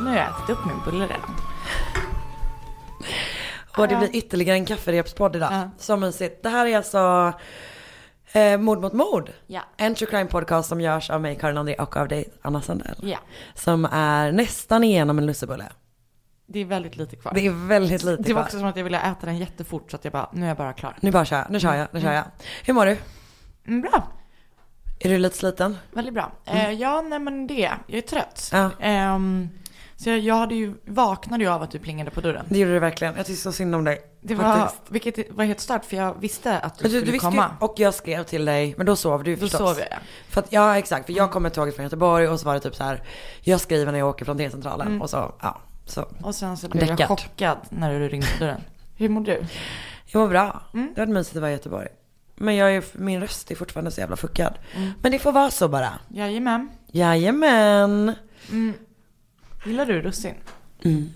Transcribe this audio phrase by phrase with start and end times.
[0.00, 1.36] Nu har jag ätit upp min bulle redan.
[3.76, 5.70] Och det blir ytterligare en kafferepspodd idag.
[5.78, 6.42] Så mysigt.
[6.42, 7.32] Det här är alltså
[8.32, 9.30] eh, Mord mot mord.
[9.46, 9.60] Ja.
[9.76, 12.96] En true crime podcast som görs av mig, Karin André och av dig, Anna Sandell.
[13.02, 13.18] Ja.
[13.54, 15.68] Som är nästan igenom en lussebulle.
[16.46, 17.32] Det är väldigt lite kvar.
[17.34, 18.42] Det är väldigt lite Det var kvar.
[18.42, 20.56] också som att jag ville äta den jättefort så att jag bara, nu är jag
[20.56, 20.96] bara klar.
[21.00, 22.24] Nu bara kör jag, nu kör jag, nu kör jag.
[22.64, 22.96] Hur mår du?
[23.66, 24.08] Mm, bra,
[25.00, 25.76] Är du lite sliten?
[25.92, 26.32] väldigt bra.
[26.44, 28.50] Eh, ja, nej men det, jag är trött.
[28.52, 28.70] Ja.
[28.80, 29.48] Ehm,
[30.02, 32.46] så jag, jag hade ju, vaknade ju av att du plingade på dörren.
[32.48, 33.16] Det gjorde du verkligen.
[33.16, 34.00] Jag tycker så synd om dig.
[34.20, 34.82] Det var, faktiskt.
[34.88, 37.50] vilket var helt stört för jag visste att du Men skulle visste ju- komma.
[37.60, 39.58] och jag skrev till dig, men då sov du ju Då förstås.
[39.60, 39.96] sov jag, ja.
[40.28, 42.60] För att, ja exakt, för jag kom med tåget från Göteborg och så var det
[42.60, 43.02] typ så här,
[43.42, 45.02] jag skriver när jag åker från T-centralen Mm.
[45.02, 45.60] och så, ja.
[45.86, 46.08] Så.
[46.22, 47.08] Och sen så blev jag Däckad.
[47.08, 48.60] chockad när du ringde på dörren.
[48.96, 49.46] Hur mår du?
[50.06, 50.62] Jag mår bra.
[50.74, 50.92] Mm.
[50.94, 51.88] Det var mysigt att vara i Göteborg.
[52.36, 54.54] Men jag är, min röst är fortfarande så jävla fuckad.
[54.76, 54.90] Mm.
[55.02, 55.90] Men det får vara så bara.
[56.08, 56.68] Jajamän.
[56.92, 58.12] Jajamän.
[58.50, 58.72] Mm.
[59.64, 60.34] Gillar du russin?
[60.84, 61.10] Mm.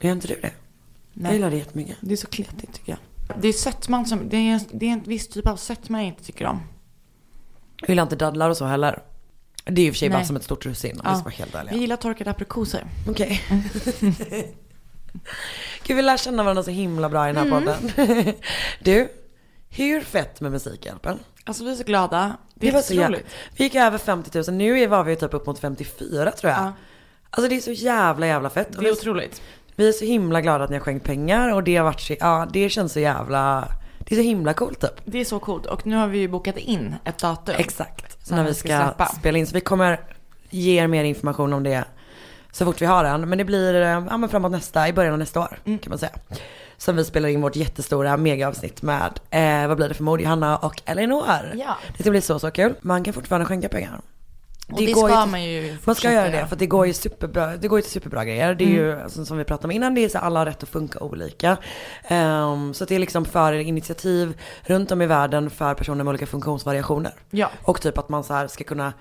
[0.00, 0.50] Gör inte du det?
[1.12, 1.32] Jag Nej.
[1.32, 1.96] gillar det jättemycket.
[2.00, 2.98] Det är så kletigt tycker jag.
[3.42, 6.24] Det är sötman som, det är, det är en viss typ av sötma jag inte
[6.24, 6.60] tycker om.
[7.80, 9.02] Jag gillar inte dadlar och så heller.
[9.64, 10.26] Det är ju i och för sig bara Nej.
[10.26, 11.10] som ett stort russin om Ja.
[11.10, 11.76] vi ska vara helt Jag ärliga.
[11.76, 12.84] gillar torkade aprikoser.
[13.08, 13.42] Okej.
[15.86, 17.64] Gud vi lär känna varandra så himla bra i den här Mm.
[17.64, 18.34] podden.
[18.80, 19.08] du,
[19.70, 21.18] hur fett med Musikhjälpen?
[21.44, 22.36] Alltså vi är så glada.
[22.54, 23.26] Det, Det är var så otroligt.
[23.56, 26.60] vi gick över 50 000, nu var vi typ upp mot 54 tror jag.
[26.62, 26.72] Ja.
[27.36, 28.76] Alltså det är så jävla jävla fett.
[28.76, 29.42] Och Det är otroligt.
[29.76, 32.14] Vi är så himla glada att ni har skänkt pengar och det har varit så,
[32.20, 35.00] ja det känns så jävla, det är så himla coolt typ.
[35.04, 35.66] Det är så coolt.
[35.66, 37.54] Och nu har vi ju bokat in ett datum.
[37.58, 38.30] Exakt.
[38.30, 39.06] När vi ska, släppa.
[39.06, 40.00] spela in, så vi kommer
[40.50, 41.84] ge er mer information om det
[42.52, 43.28] så fort vi har den.
[43.28, 45.78] Men det blir, eh, ja men framåt nästa, i början av nästa år Mm.
[45.78, 46.12] kan man säga.
[46.76, 50.56] Som vi spelar in vårt jättestora megaavsnitt med, eh, vad blir det för mord, Johanna
[50.56, 51.24] och Elinor.
[51.54, 51.76] Ja.
[51.96, 52.74] Det ska bli så så kul.
[52.80, 54.00] Man kan fortfarande skänka pengar.
[54.68, 56.86] Och det, går ska ju till- man ju Man ska göra det för det går
[56.86, 58.54] ju superbra, det går ju till superbra grejer.
[58.54, 59.04] Det är ju Mm.
[59.04, 61.56] alltså, som vi pratade om innan, det är så alla har rätt att funka olika.
[62.08, 66.26] Ehm, så det är liksom för initiativ runt om i världen för personer med olika
[66.26, 67.12] funktionsvariationer.
[67.30, 67.50] Ja.
[67.62, 68.92] Och typ att man så här ska kunna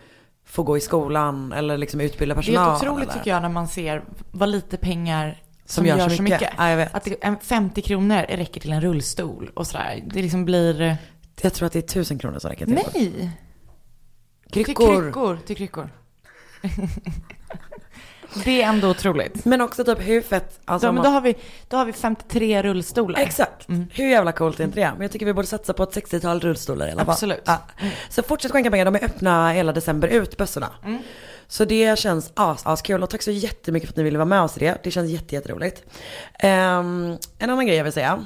[0.46, 2.76] få gå i skolan eller liksom utbilda Det är personal.
[2.76, 6.54] otroligt eller, tycker jag när man ser vad lite pengar som, gör, så mycket.
[6.58, 6.96] Ja, jag vet.
[6.96, 10.04] Att det, en 50 kronor räcker till en rullstol och sådär.
[10.14, 10.98] Det liksom blir...
[11.42, 12.80] Jag tror att det är tusen kronor som räcker till.
[12.94, 13.30] Nej!
[14.52, 15.02] Till Kryckor.
[15.02, 15.40] kryckor.
[15.46, 15.90] Till kryckor.
[18.44, 19.46] det är ändå otroligt.
[19.46, 21.36] Men också typ hur fett, alltså Då, men då, har vi,
[21.68, 23.20] då har vi 53 rullstolar.
[23.20, 23.68] Exakt.
[23.92, 24.92] Hur jävla coolt är inte det?
[24.92, 27.14] Men jag tycker vi borde satsa på ett 60-tal rullstolar i alla fall.
[27.14, 27.42] Absolut.
[27.46, 27.62] Ja.
[28.10, 30.70] Så fortsätt skänka pengar, de är öppna hela december ut, bössorna.
[31.48, 34.26] Så det känns as, as kul och tack så jättemycket för att ni ville vara
[34.26, 34.78] med oss i det.
[34.84, 35.84] Det känns jätte, jätteroligt.
[36.44, 38.26] Um, en annan grej jag vill säga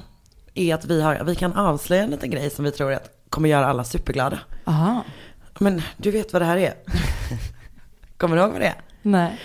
[0.53, 3.49] är att vi, har, vi kan avslöja en liten grej som vi tror att kommer
[3.49, 4.39] göra alla superglada.
[4.65, 5.03] Aha.
[5.59, 6.73] Men du vet vad det här är?
[8.17, 8.81] kommer du ihåg vad det är?
[9.01, 9.39] Nej.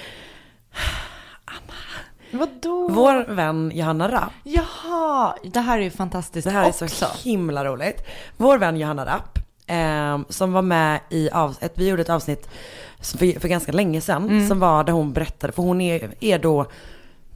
[2.32, 2.88] Vadå?
[2.90, 6.88] Vår vän Johanna Rapp Jaha, det här är ju fantastiskt Det här är också.
[6.88, 8.06] så himla roligt.
[8.36, 12.48] Vår vän Johanna Rapp, ehm, som var med i av, ett, vi gjorde ett avsnitt
[13.00, 14.48] för, för ganska länge sedan, Mm.
[14.48, 16.66] som var där hon berättade, för hon är, är då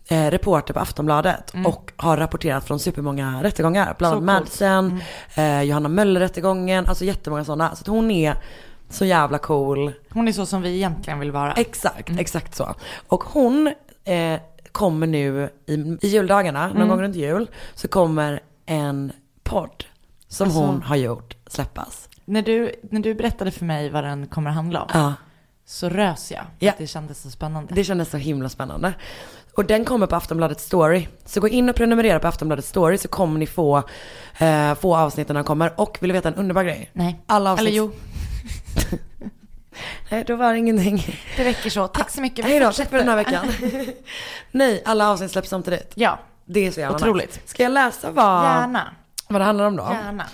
[0.09, 3.95] eh, reporter på Aftonbladet och har rapporterat från supermånga rättegångar.
[3.99, 4.29] Bland Mm.
[4.29, 4.61] Annat coolt.
[4.61, 4.95] Mm.
[4.95, 5.01] Madsen,
[5.45, 7.77] eh, Johanna Möller-rättegången, alltså jättemånga sådana.
[7.77, 8.37] Så hon är
[8.91, 9.93] så jävla cool.
[10.11, 11.53] Hon är så som vi egentligen vill vara.
[11.53, 12.75] Exakt, exakt så.
[13.09, 13.73] Och hon
[14.05, 14.41] eh,
[14.73, 15.73] kommer nu i,
[16.03, 19.13] i juldagarna, någon gång runt jul, så kommer en
[19.43, 19.85] podd
[20.29, 22.09] som Alltså- hon har gjort släppas.
[22.25, 25.15] När, du, när du berättade för mig vad den kommer handla om Ja,
[25.67, 26.45] så rös jag.
[26.59, 26.73] Ja.
[26.79, 27.75] Det kändes så spännande.
[27.75, 28.95] det kändes så himla spännande.
[29.57, 31.09] Och den kommer på Aftonbladet Story.
[31.25, 33.83] Så gå in och prenumerera på Aftonbladet Story så kommer ni få,
[34.39, 35.73] eh, få avsnitten när de kommer.
[35.77, 36.91] Och vill du veta en underbar grej?
[36.93, 37.21] Nej.
[37.27, 37.69] Alla avsnitt...
[37.69, 37.93] Eller jo,
[40.11, 41.19] Nej, då var det ingenting.
[41.37, 41.89] det räcker så.
[41.89, 42.45] Tack så mycket.
[42.45, 43.47] Hej då, tack för den här veckan.
[44.51, 45.93] Nej, alla avsnitt släpps samtidigt.
[45.95, 47.27] Ja, Det är så jävla Otroligt.
[47.35, 47.41] nice.
[47.45, 48.95] Ska jag läsa vad, gärna.
[49.29, 49.89] vad det handlar om då?
[50.05, 50.27] Gärna.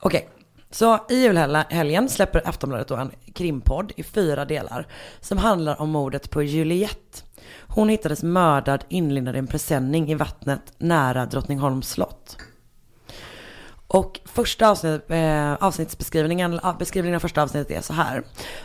[0.00, 0.28] Okej,
[0.70, 4.86] så i julhelgen släpper Aftonbladet då en krimpodd i fyra delar
[5.20, 7.22] som handlar om mordet på Juliette.
[7.58, 12.36] Hon hittades mördad inlindad i en presenning i vattnet nära Drottningholms slott.
[13.92, 18.22] Och första avsnitt, eh, avsnittsbeskrivningen, beskrivningen av första avsnittet är så här.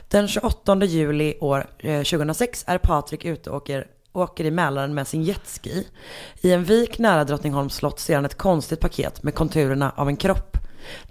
[0.07, 5.07] Den 28 juli år eh, 2006 är Patrik ute och åker, åker i Mälaren med
[5.07, 5.87] sin jetski.
[6.41, 10.17] I en vik nära Drottningholms slott ser han ett konstigt paket med konturerna av en
[10.17, 10.57] kropp.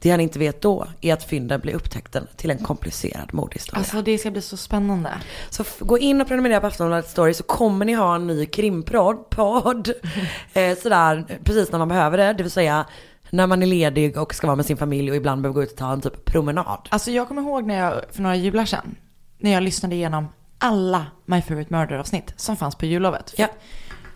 [0.01, 3.79] Det han inte vet då är att fynden blir upptäckten till en komplicerad mordhistoria.
[3.79, 5.11] Alltså det ska bli så spännande.
[5.51, 9.31] Så gå in och prenumerera på Aftonbladet Story så kommer ni ha en ny krimpodd,
[9.31, 9.89] podd,
[10.53, 12.33] eh, sådär precis när man behöver det.
[12.33, 12.87] Det vill säga
[13.31, 15.71] när man är ledig och ska vara med sin familj och ibland behöver gå ut
[15.73, 16.89] och ta en typ promenad.
[16.89, 18.97] Alltså jag kommer ihåg när jag, för några jular sedan,
[19.39, 20.29] när jag lyssnade igenom
[20.59, 23.35] alla My Favorite Murder-avsnitt som fanns på jullovet.
[23.37, 23.49] Ja.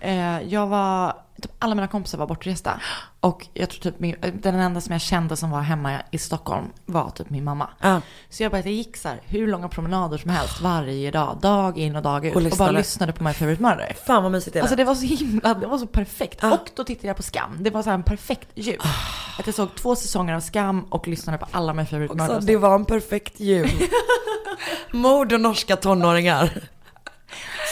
[0.00, 1.12] Eh, jag var,
[1.42, 2.80] typ alla mina kompisar var bortresta.
[3.20, 6.66] Och jag tror typ min, den enda som jag kände som var hemma i Stockholm
[6.86, 7.68] var typ min mamma.
[7.80, 8.00] Ja.
[8.30, 11.78] Så jag bara, jag gick så här, hur långa promenader som helst varje dag, dag
[11.78, 12.36] in och dag ut.
[12.36, 13.12] Och Och, bara lyssnade.
[13.12, 13.96] på My Favorite Murder.
[14.06, 14.62] Fan vad mysigt det är.
[14.62, 16.44] Alltså det var så himla, det var så perfekt.
[16.44, 16.52] Ah.
[16.52, 17.56] Och då tittade jag på Skam.
[17.60, 18.80] Det var så här en perfekt jul.
[19.38, 22.46] Att jag såg två säsonger av Skam och lyssnade på alla My Favorite Också, Murder.
[22.46, 23.70] det var en perfekt jul.
[24.90, 26.50] Mord och norska tonåringar.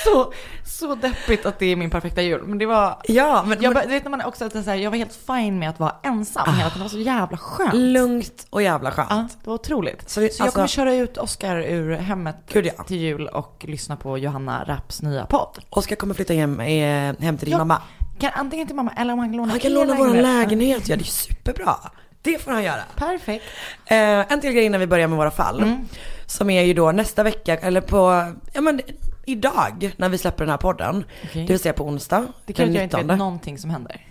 [0.05, 0.32] så,
[0.78, 2.43] så deppigt att det är min perfekta jul.
[2.46, 2.99] Men det var...
[3.05, 5.58] Ja, men, Jag, men vet när man också att så här, jag var helt fine
[5.58, 6.78] med att vara ensam hela tiden.
[6.78, 7.75] Det var så jävla skönt.
[7.75, 9.08] lugnt och jävla skönt.
[9.11, 10.02] Ja, det var otroligt.
[10.02, 12.84] Så Så, vi- jag alltså- kommer köra ut Oscar ur hemmet Gud, ja.
[12.84, 15.58] till jul och lyssna på Johanna Rapps nya podd.
[15.70, 17.58] Oskar kommer flytta hem, eh, hem till din Ja.
[17.58, 17.82] mamma.
[18.20, 20.96] Kan, antingen till mamma eller om han kan låna Han kan låna vår lägenhet, ja
[20.96, 21.75] det är superbra.
[22.22, 22.81] Det får han göra.
[22.96, 23.44] Perfekt.
[23.87, 25.62] Eh, en till grej innan vi börjar med våra fall.
[25.62, 25.88] Mm.
[26.26, 28.81] Som är ju då nästa vecka, eller på, ja men
[29.26, 31.05] idag när vi släpper den här podden.
[31.25, 31.43] Okej.
[31.46, 33.08] Det vill säga på onsdag, Det kan jag inte 19.
[33.08, 34.06] vet någonting som händer.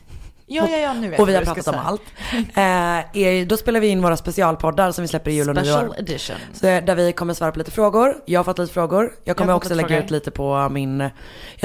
[0.48, 2.02] Ja, ja, ja, nu vet Och vi jag har pratat om allt.
[2.34, 5.84] Eh, är, då spelar vi in våra specialpoddar som vi släpper i jul och Special
[5.84, 6.00] nyår.
[6.00, 6.36] edition.
[6.54, 8.16] Så där vi kommer svara på lite frågor.
[8.26, 9.12] Jag har fått lite frågor.
[9.24, 10.04] Jag kommer har också lägga frågor.
[10.04, 11.12] ut lite på min, jag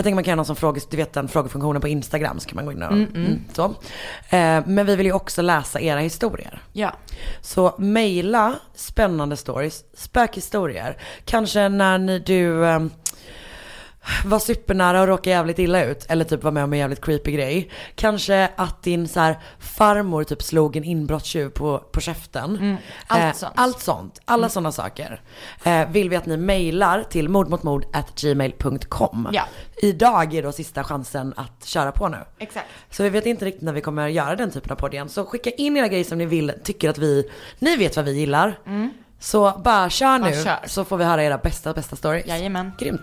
[0.05, 2.57] tänker man kan göra någon som fråga, du vet den frågefunktionen på Instagram så kan
[2.57, 3.65] man gå in och, mm, så.
[4.29, 6.63] Eh, men vi vill ju också läsa era historier.
[6.73, 6.93] Ja.
[7.41, 10.97] Så mejla spännande stories, spökhistorier.
[11.25, 12.81] Kanske när ni, du eh,
[14.25, 16.07] var supernära och råkade jävligt illa ut.
[16.09, 17.71] Eller typ var med om en jävligt creepy grej.
[17.95, 22.57] Kanske att din så här, farmor typ slog en inbrottstjuv på, på käften.
[22.57, 22.77] Mm.
[23.07, 23.53] allt Eh, sånt.
[23.57, 24.21] Allt sånt.
[24.25, 25.21] Alla sådana saker.
[25.65, 29.29] Eh, vill vi att ni mejlar till mordmotmord@gmail.com.
[29.33, 29.43] Ja.
[29.83, 32.19] Idag är då sista chansen att köra på nu.
[32.39, 32.67] Exakt.
[32.91, 35.09] Så vi vet inte riktigt när vi kommer göra den typen av podd igen.
[35.09, 38.13] Så skicka in era grejer som ni vill, tycker att vi, ni vet vad vi
[38.13, 38.59] gillar.
[39.23, 40.59] Så bara kör nu, Bara kör.
[40.67, 42.27] så får vi höra era bästa, bästa stories.
[42.27, 42.73] Jajamän.
[42.79, 43.01] Grymt.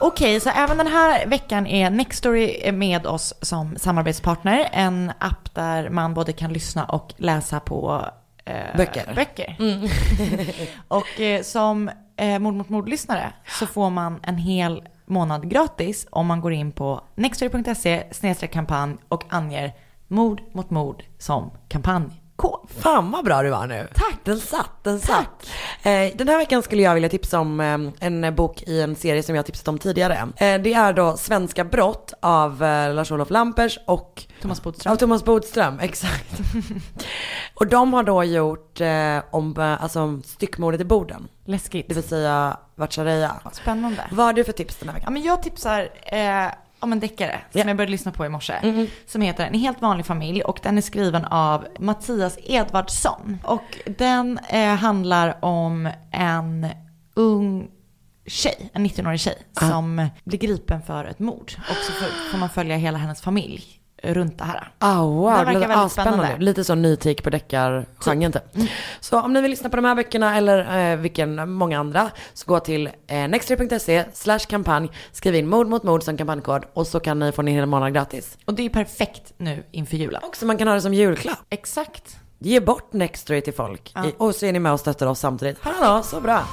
[0.00, 4.68] Okej, så även den här veckan är Nextory med oss som samarbetspartner.
[4.72, 8.06] En app där man både kan lyssna och läsa på
[8.44, 9.12] eh, Böcker.
[9.14, 9.56] böcker.
[10.88, 16.26] och eh, som eh, mord mot mord-lyssnare så får man en hel månad gratis om
[16.26, 19.72] man går in på nextory.se kampanj och anger
[20.08, 21.50] mord mot mord som
[22.36, 22.70] kampanjkod.
[22.82, 23.88] Fan vad bra du var nu.
[23.94, 24.18] Tack.
[24.24, 25.46] Den satt, den satt.
[25.82, 29.22] Eh, den här veckan skulle jag vilja tipsa om eh, en bok i en serie
[29.22, 30.14] som jag tipsat om tidigare.
[30.36, 32.58] Eh, det är då Svenska brott av
[32.94, 34.92] Lars-Olof Lampers och Thomas Bodström.
[34.92, 36.40] Av Thomas Bodström, exakt.
[37.54, 38.80] och de har då gjort
[39.30, 41.28] om alltså, styckmordet i Boden.
[41.44, 41.88] Läskigt.
[41.88, 43.40] Det vill säga Vatchareeya.
[43.52, 44.02] Spännande.
[44.10, 45.12] Vad har du för tips den här Ja, veckan?
[45.12, 45.88] men jag tipsar
[46.80, 47.66] om en deckare som Ja.
[47.66, 48.86] jag började lyssna på i morse.
[49.06, 53.38] Som heter En helt vanlig familj och den är skriven av Mattias Edvardsson.
[53.44, 56.66] Och den eh, handlar om en
[57.14, 57.68] ung
[58.26, 61.52] tjej, en 19-årig tjej som blir gripen för ett mord.
[61.70, 64.72] Och så får, får man följa hela hennes familj runt det här.
[64.80, 66.18] Oh, wow, Det verkar väldigt asspännande.
[66.24, 66.44] spännande.
[66.44, 68.42] Lite så ny take på deckargenren typ.
[69.00, 72.46] Så om ni vill lyssna på de här böckerna eller eh, vilken, många andra, så
[72.46, 77.00] gå till eh, nextory.se slash kampanj, skriv in mord mot mord som kampanjkod och så
[77.00, 78.38] kan ni få en hel månad gratis.
[78.44, 80.22] Och det är ju perfekt nu inför julen.
[80.28, 81.38] Och så man kan ha det som julklapp.
[81.50, 82.16] Exakt.
[82.38, 83.92] Ge bort Nextory till folk.
[84.06, 85.58] I, och så är ni med och stöttar oss samtidigt.
[85.60, 86.44] Hallå, så bra.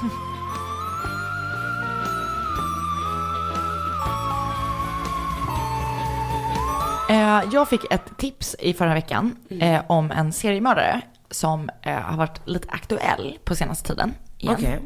[7.52, 12.40] Jag fick ett tips i förra veckan eh, om en seriemördare som eh, har varit
[12.48, 14.14] lite aktuell på senaste tiden.
[14.38, 14.54] igen.
[14.54, 14.80] Okej.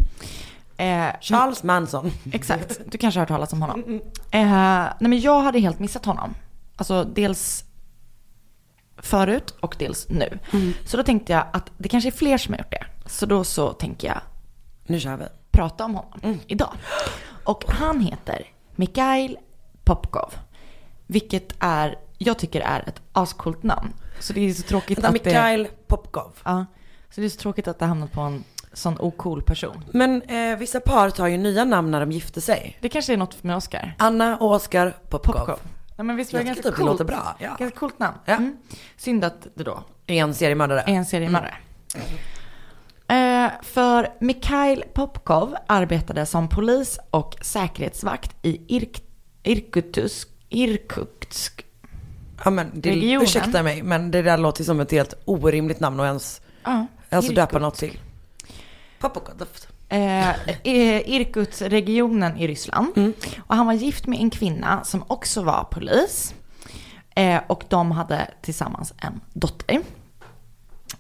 [0.89, 2.11] Eh, Charles Manson.
[2.33, 4.01] Exakt, du kanske har hört talas om honom.
[4.31, 6.35] Eh, nej men jag hade helt missat honom.
[6.77, 7.65] Alltså dels
[8.97, 10.39] förut och dels nu.
[10.87, 12.85] Så då tänkte jag att det kanske är fler som har gjort det.
[13.07, 14.21] Så då så tänker jag
[14.87, 15.25] Nu kör vi.
[15.51, 16.73] prata om honom idag.
[17.45, 18.43] Och han heter
[18.77, 19.39] Mikhail
[19.85, 20.35] Popkov.
[21.07, 23.93] Vilket är, jag tycker är ett ascoolt namn.
[24.21, 25.31] Så det är så tråkigt Vänta, att det...
[25.31, 26.33] Mikhail Popkov.
[26.45, 26.67] Ja,
[27.11, 29.85] så det är så tråkigt att det hamnat på en sån ocool person.
[29.93, 32.79] Men eh, vissa par tar ju nya namn när de gifter sig.
[32.81, 33.95] Det kanske är något med Oscar.
[33.99, 35.33] Anna och Oskar Popkov.
[35.33, 35.59] Popkov.
[35.97, 37.01] Ja, men visst var det ganska tycker typ det coolt?
[37.01, 37.57] låter bra, ja.
[37.59, 38.19] Ganska coolt namn.
[38.25, 38.35] Ja.
[38.35, 38.57] Mm.
[38.97, 40.81] Synd att det då En seriemördare.
[40.81, 41.55] är en seriemördare.
[43.09, 49.03] Eh, för Mikhail Popkov arbetade som polis och säkerhetsvakt i Irk
[49.43, 51.65] Irkutsk, Irkutsk.
[52.45, 53.23] Ja men det, Regionen.
[53.23, 57.33] ursäkta mig, men det där låter som ett helt orimligt namn att ens Ja, alltså,
[57.33, 57.99] döpa något till.
[58.99, 59.45] Popkov.
[59.89, 60.35] Eh,
[61.11, 62.89] Irkutsregionen i Ryssland.
[62.97, 63.13] Mm.
[63.47, 66.35] Och han var gift med en kvinna som också var polis.
[67.17, 69.81] Eh, och de hade tillsammans en dotter.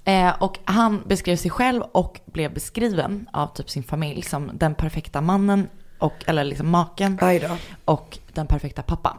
[0.04, 4.74] Eh, och han beskrev sig själv och blev beskriven av typ sin familj som den
[4.74, 5.68] perfekta mannen,
[5.98, 7.18] och, eller liksom maken,
[7.84, 9.18] och den perfekta pappan.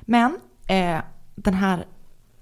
[0.00, 0.38] Men
[0.70, 0.98] eh,
[1.34, 1.86] den här,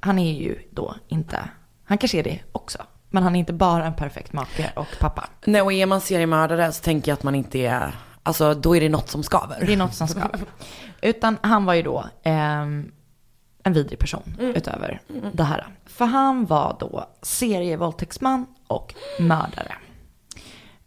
[0.01, 1.51] han är ju då inte,
[1.85, 2.79] han kanske är det också.
[3.11, 5.29] Men han är inte bara en perfekt make och pappa.
[5.45, 8.81] Nej och är man seriemördare så tänker jag att man inte är, alltså då är
[8.81, 9.67] det något som skaver.
[9.67, 10.41] Det är något som skaver.
[11.03, 12.93] Utan han var ju då ehm,
[13.63, 15.01] en vidrig person utöver
[15.33, 15.67] det här.
[15.87, 19.75] För han var då serievåldtäktsman och mördare.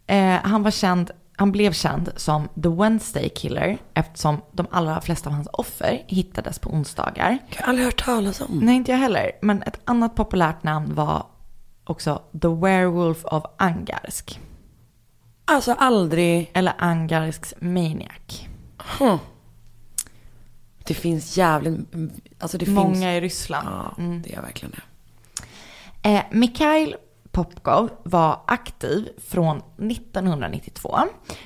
[0.06, 5.28] Eh, han var känd, han blev känd som The Wednesday Killer eftersom de allra flesta
[5.30, 7.38] av hans offer hittades på onsdagar.
[7.48, 8.58] Jag har aldrig hört talas om.
[8.62, 9.30] Nej, inte jag heller.
[9.42, 11.26] Men ett annat populärt namn var
[11.84, 14.40] också The Werewolf of Angarsk.
[15.44, 18.46] Alltså aldrig, Eller Angarsks Maniac.
[18.98, 19.16] huh.
[20.84, 21.80] Det finns jävligt,
[22.38, 23.04] alltså det Många finns.
[23.04, 23.68] i Ryssland.
[23.68, 24.82] Ja, det är verkligen det.
[26.08, 26.96] Eh, Mikhail
[27.32, 30.98] Popkov var aktiv från 1992.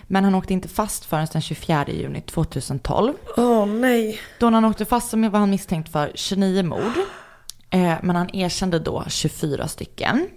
[0.03, 3.15] Men han åkte inte fast förrän den 24 juni 2012.
[3.37, 4.19] Åh nej.
[4.41, 6.93] Då han åkte fast så var han misstänkt för 29 mord.
[7.71, 10.29] Eh, men han erkände då 24 stycken.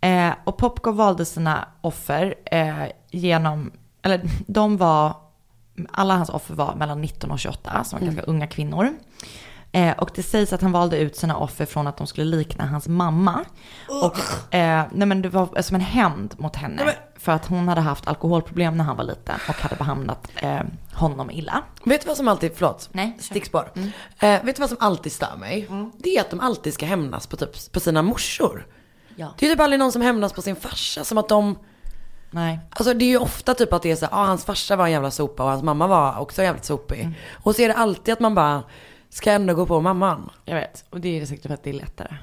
[0.00, 5.16] Eh, och Popkov valde sina offer eh, genom, eller de var,
[5.90, 8.94] alla hans offer var mellan 19 och 28, som var ganska unga kvinnor.
[9.72, 12.66] Eh, och det sägs att han valde ut sina offer från att de skulle likna
[12.66, 13.44] hans mamma.
[13.88, 16.94] Och eh, nej men det var som en hämnd mot henne.
[17.16, 20.60] För att hon hade haft alkoholproblem när han var liten och hade behandlat eh,
[20.92, 21.62] honom illa.
[21.84, 23.70] Vet du vad som alltid, förlåt, Nej, stickspår.
[24.18, 25.68] Eh, vet du vad som alltid stör mig?
[25.98, 28.66] Det är att de alltid ska hämnas på, typ, på sina morsor.
[29.16, 29.34] Ja.
[29.38, 31.58] Det är typ aldrig någon som hämnas på sin farsa, som att de,
[32.30, 32.60] Nej.
[32.70, 34.92] alltså det är ju ofta typ att det är så ah, hans farsa var en
[34.92, 37.10] jävla sopa och hans mamma var också jävligt sopig.
[37.32, 38.62] Och så är det alltid att man bara,
[39.12, 40.30] ska ändå gå på mamman.
[40.44, 40.84] Jag vet.
[40.90, 42.16] Och det är säkert för att det är lättare.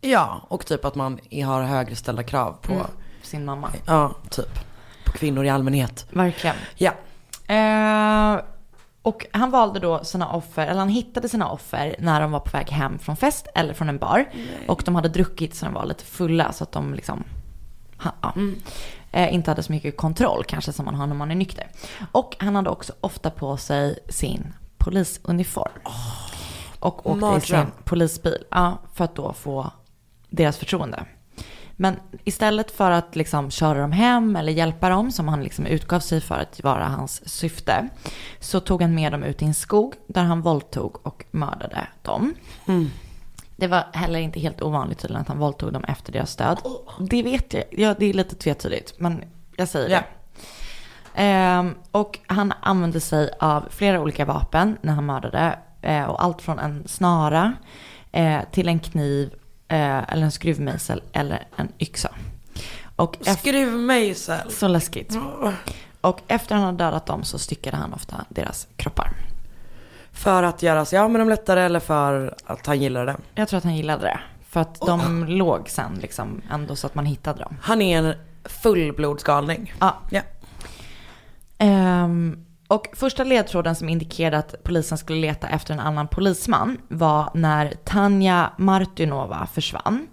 [0.00, 2.86] Ja, och typ att man har högre ställda krav på,
[3.22, 3.70] Sin mamma.
[3.86, 4.58] ja, typ,
[5.04, 6.06] på kvinnor i allmänhet.
[6.10, 6.56] Verkligen.
[6.76, 6.92] Ja.
[7.54, 8.40] Eh,
[9.02, 12.50] och han valde då sina offer, eller han hittade sina offer när de var på
[12.50, 14.24] väg hem från fest eller från en bar.
[14.68, 17.24] Och de hade druckit så de var lite fulla så att de liksom
[18.04, 18.34] ja,
[19.12, 21.66] eh, inte hade så mycket kontroll kanske som man har när man är nykter.
[22.12, 25.72] Och han hade också ofta på sig sin polisuniform.
[26.82, 27.40] Och åkte i mardröm.
[27.40, 29.70] sin polisbil ja, för att då få
[30.30, 31.04] deras förtroende.
[31.76, 36.00] Men istället för att liksom köra dem hem eller hjälpa dem, som han liksom utgav
[36.00, 37.88] sig för att vara hans syfte,
[38.40, 42.34] så tog han med dem ut i en skog där han våldtog och mördade dem.
[43.56, 46.58] Det var heller inte helt ovanligt tydligen att han våldtog dem efter deras död.
[47.10, 49.24] Det vet jag, ja, det är lite tvetydigt, men
[49.56, 49.98] jag säger Ja.
[49.98, 50.04] det.
[51.22, 55.58] Ehm, och han använde sig av flera olika vapen när han mördade.
[55.82, 57.52] Eh, och allt från en snara
[58.12, 59.34] eh, till en kniv
[59.68, 62.08] eh, eller en skruvmejsel eller en yxa.
[62.96, 64.50] Och Skruvmejsel.
[64.50, 65.18] så läskigt.
[66.00, 69.12] Och efter han hade dödat dem så styckade han ofta deras kroppar.
[70.12, 73.16] För att göra sig av med dem lättare eller för att han gillade det?
[73.34, 74.20] Jag tror att han gillade det.
[74.48, 77.56] För att de låg sen liksom ändå så att man hittade dem.
[77.62, 79.74] Han är en fullblodsgalning.
[79.80, 79.94] Ja.
[80.10, 80.20] Ja.
[81.58, 87.30] Ehm, och första ledtråden som indikerade att polisen skulle leta efter en annan polisman var
[87.34, 90.06] när Tanja Martinova försvann.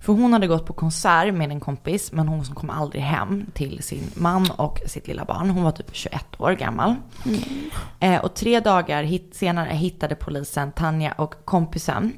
[0.00, 3.82] För hon hade gått på konsert med en kompis, men hon kom aldrig hem till
[3.82, 5.50] sin man och sitt lilla barn.
[5.50, 6.94] Hon var typ 21 år gammal.
[8.00, 12.12] Eh, och tre dagar hit, senare hittade polisen Tanja och kompisen.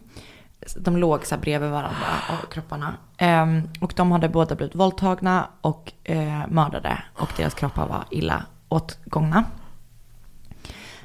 [0.76, 2.94] De låg så bredvid varandra, och kropparna.
[3.16, 7.02] Ehm, och de hade båda blivit våldtagna och eh, mördade.
[7.14, 9.44] Och deras kroppar var illa åtgångna.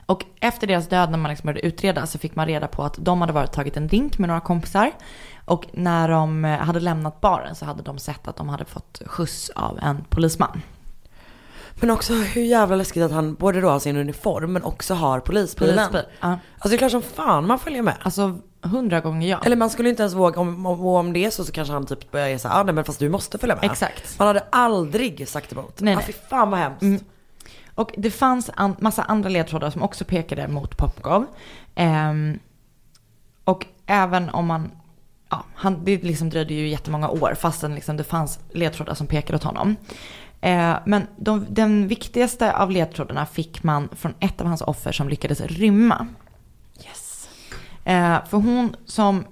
[0.06, 2.96] Och efter deras död när man liksom började utreda så fick man reda på att
[2.98, 4.92] de hade varit tagit en drink med några kompisar.
[5.46, 9.02] Och när de eh, hade lämnat baren så hade de sett att de hade fått
[9.06, 10.62] skjuts av en polisman.
[11.80, 15.20] Men också hur jävla läskigt att han både då har sin uniform men också har
[15.20, 15.76] polisbilen.
[15.76, 16.12] Polisbil.
[16.20, 16.28] Ja.
[16.28, 17.96] Alltså det är klart som fan man följer med.
[18.02, 19.42] Alltså hundra gånger ja.
[19.46, 21.86] Eller man skulle inte ens våga, om, om, om det är så så kanske han
[21.86, 23.72] typ börjar såhär, ah, nej men fast du måste följa med.
[23.72, 24.20] Exakt.
[24.20, 25.82] Man hade aldrig sagt emot.
[25.82, 26.06] Nej, ah, nej.
[26.06, 26.82] fy fan vad hemskt.
[26.82, 27.00] Mm.
[27.76, 31.26] Och det fanns an, massa andra ledtrådar som också pekade mot Popkov.
[31.76, 32.40] Ehm,
[33.44, 34.72] och även om man,
[35.30, 39.36] ja, han, det liksom dröjde ju jättemånga år fastän liksom det fanns ledtrådar som pekade
[39.36, 39.76] åt honom.
[40.42, 45.10] Eh, men de, den viktigaste av ledtrådarna fick man från ett av hans offer som
[45.10, 46.08] lyckades rymma.
[46.86, 47.30] Yes.
[47.84, 49.26] Eh, för hon som,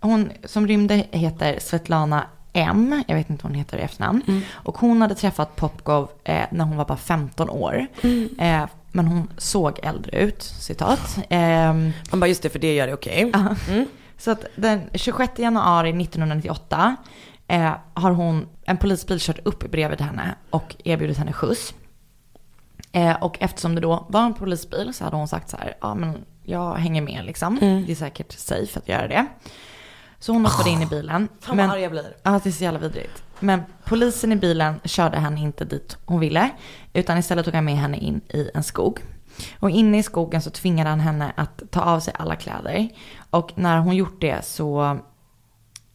[0.00, 4.42] hon som rymde heter Svetlana M, jag vet inte vad hon heter i efternamn.
[4.52, 7.86] Och hon hade träffat Popkov eh, när hon var bara 15 år.
[8.38, 11.18] Eh, men hon såg äldre ut, citat.
[11.28, 13.32] Ehm, Man bara just det för det gör det okej.
[14.18, 16.96] så att den 26 januari 1998
[17.48, 21.74] eh, har hon, en polisbil kört upp bredvid henne och erbjudit henne skjuts.
[22.92, 25.94] Eh, och eftersom det då var en polisbil så hade hon sagt så här, ja
[25.94, 27.58] men jag hänger med liksom.
[27.86, 29.26] Det är säkert safe att göra det.
[30.22, 31.28] Så hon hoppade in i bilen.
[31.40, 32.16] Fan vad arg jag blir.
[32.22, 33.22] Ja, det är så jävla vidrigt.
[33.40, 36.50] Men polisen i bilen körde henne inte dit hon ville.
[36.92, 39.00] Utan istället tog han med henne in i en skog.
[39.58, 42.88] Och inne i skogen så tvingade han henne att ta av sig alla kläder.
[43.30, 44.98] Och när hon gjort det så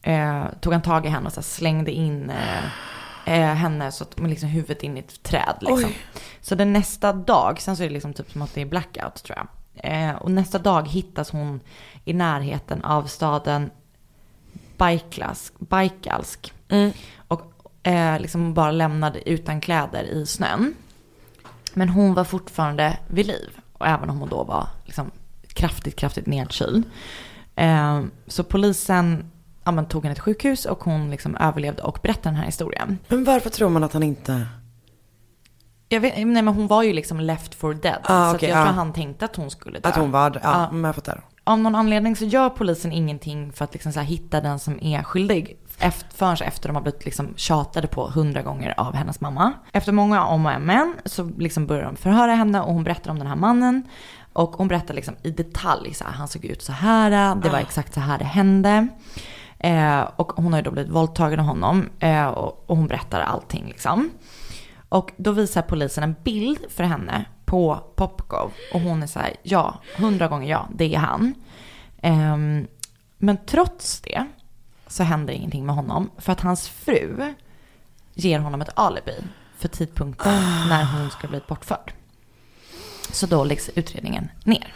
[0.02, 2.64] eh, tog han tag i henne och så slängde in eh,
[3.34, 5.56] eh, henne så att med liksom huvudet in i ett träd.
[5.60, 5.90] Liksom.
[6.40, 9.22] Så den nästa dag, sen så är det liksom typ som att det är blackout
[9.24, 9.48] tror jag.
[9.74, 11.60] Eh, och nästa dag hittas hon
[12.04, 13.70] i närheten av staden
[14.78, 15.58] Baikalsk.
[15.58, 16.52] Baikalsk.
[17.28, 17.42] Och
[17.86, 20.74] eh, liksom bara lämnade utan kläder i snön.
[21.74, 23.58] Men hon var fortfarande vid liv.
[23.72, 25.10] Och även om hon då var liksom
[25.48, 26.84] kraftigt, kraftigt nedkyld.
[27.56, 29.30] Eh, så polisen
[29.64, 32.98] ja, men, tog henne till sjukhus och hon liksom överlevde och berättade den här historien.
[33.08, 34.46] Men varför tror man att han inte...
[35.88, 38.00] Jag vet, nej men hon var ju liksom left for dead.
[38.04, 38.76] Ah, så att jag tror ah.
[38.76, 39.88] han tänkte att hon skulle dö.
[39.88, 40.30] Att hon var...
[40.30, 40.72] Ja, Ja.
[40.72, 41.24] men jag fattar.
[41.48, 45.02] Av någon anledning så gör polisen ingenting för att liksom så hitta den som är
[45.02, 45.58] skyldig.
[45.78, 49.52] Efter, förrän efter de har blivit liksom tjatade på hundra gånger av hennes mamma.
[49.72, 53.18] Efter många om och men så liksom börjar de förhöra henne och hon berättar om
[53.18, 53.82] den här mannen.
[54.32, 57.58] Och hon berättar liksom i detalj så här, han såg ut så här, det var
[57.58, 58.88] exakt så här det hände.
[59.58, 63.20] Eh, och hon har ju då blivit våldtagen av honom eh, och, och hon berättar
[63.20, 64.10] allting liksom.
[64.88, 68.52] Och då visar polisen en bild för henne på Popkov.
[68.72, 71.34] Och hon är så här, ja, hundra gånger ja, det är han.
[72.02, 72.66] Ehm,
[73.18, 74.26] men trots det
[74.86, 76.10] så händer ingenting med honom.
[76.18, 77.34] För att hans fru
[78.14, 79.14] ger honom ett alibi
[79.58, 80.32] för tidpunkten
[80.68, 81.92] när hon ska bli bortförd.
[83.12, 84.74] Så då läggs utredningen ner.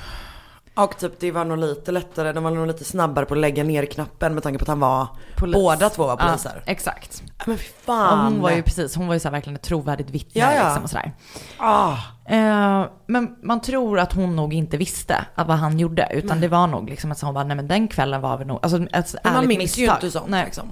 [0.74, 3.64] Och typ det var nog lite lättare, de var nog lite snabbare på att lägga
[3.64, 5.06] ner knappen med tanke på att han var,
[5.36, 5.54] Polis.
[5.54, 6.62] båda två var poliser.
[6.66, 7.22] Ja, exakt.
[7.46, 8.32] Men fy Och fan.
[8.32, 10.64] hon var ju precis, hon var ju så verkligen ett trovärdigt vittne Ja, ja.
[10.64, 11.12] liksom och sådär.
[11.58, 11.96] Ah.
[12.32, 16.08] Eh, men man tror att hon nog inte visste vad han gjorde.
[16.12, 18.58] Utan det var nog liksom att hon bara, nej men den kvällen var vi nog,
[18.62, 20.44] alltså ett Men man ärligt minns ju inte sånt Nej.
[20.44, 20.70] liksom.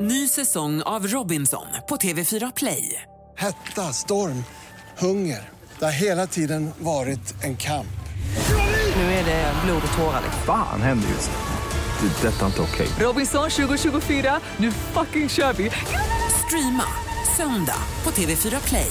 [0.00, 3.02] Ny säsong av Robinson på TV4 Play.
[3.36, 4.44] Hetta, storm,
[4.98, 5.48] hunger.
[5.78, 7.86] Det har hela tiden varit en kamp.
[8.96, 10.20] Nu är det blod och tårar.
[10.24, 10.42] liksom.
[10.46, 11.38] Fan händer just det.
[12.00, 12.88] Det är detta inte okej.
[12.98, 15.70] Robinson 2024, nu fucking kör vi!
[16.46, 16.84] Streama
[17.36, 18.90] söndag på TV4 Play.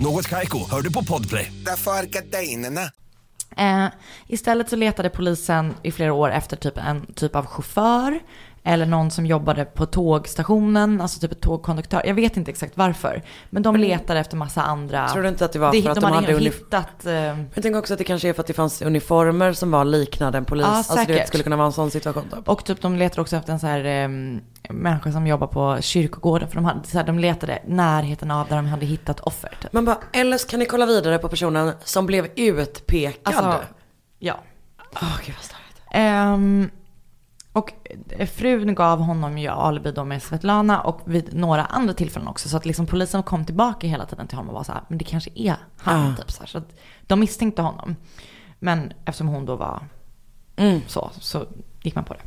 [0.00, 1.52] Något Kaiko, hör du på Podplay.
[1.66, 2.90] Därför är gardinerna.
[3.56, 3.86] Eh,
[4.26, 8.20] istället så letade polisen i flera år efter typ en typ av chaufför
[8.68, 12.02] eller någon som jobbade på tågstationen, alltså typ ett tågkonduktör.
[12.04, 13.22] Jag vet inte exakt varför.
[13.50, 15.08] Men de letade efter massa andra.
[15.08, 17.06] Tror du inte att det var för att de hade hade hittat...
[17.06, 19.84] Eh, Jag tänker också att det kanske är för att det fanns uniformer som var
[19.84, 20.66] liknande en polis.
[20.66, 22.48] Ja, alltså det skulle kunna vara en sån situation typ.
[22.48, 24.08] och typ de letade också efter en så här eh,
[24.70, 26.48] människa som jobbar på kyrkogården.
[26.48, 29.58] För de, hade, så här, de letade närheten av där de hade hittat offer.
[29.62, 29.72] Typ.
[29.72, 33.34] Man bara, eller så kan ni kolla vidare på personen som blev utpekad.
[33.34, 33.64] Alltså,
[34.18, 34.34] ja.
[34.94, 35.78] Åh gud vad störigt.
[35.88, 36.87] Och
[38.26, 42.48] frun gav honom ju alibi då med Svetlana och vid några andra tillfällen också.
[42.48, 44.98] Så att liksom polisen kom tillbaka hela tiden till honom och var så här, men
[44.98, 46.10] det kanske är han.
[46.10, 46.16] Ja.
[46.16, 46.46] Typ så här.
[46.46, 46.62] så
[47.06, 47.96] de misstänkte honom.
[48.58, 49.82] Men eftersom hon då var
[50.56, 50.80] Mm.
[50.86, 51.46] så, så
[51.82, 52.20] gick man på det.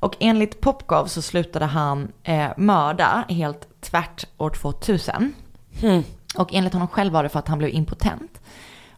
[0.00, 5.32] Och enligt Popgov så slutade han eh, mörda helt tvärt år 2000.
[5.80, 6.02] Hmm.
[6.36, 8.40] Och enligt honom själv var det för att han blev impotent.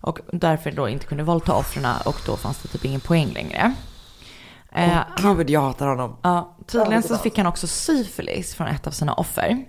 [0.00, 3.74] Och därför då inte kunde våldta offren och då fanns det typ ingen poäng längre.
[4.74, 6.16] Eh, Åh gud jag hatar honom.
[6.22, 9.64] Ja, tydligen så fick han också syfilis från ett av sina offer.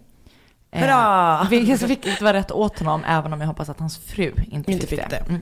[0.72, 1.44] Eh, Hurra!
[1.50, 4.88] Vilket vilket var rätt åt honom, även om jag hoppas att hans fru inte, Inte
[4.88, 5.24] fick, fick det.
[5.28, 5.30] det.
[5.30, 5.42] Mm.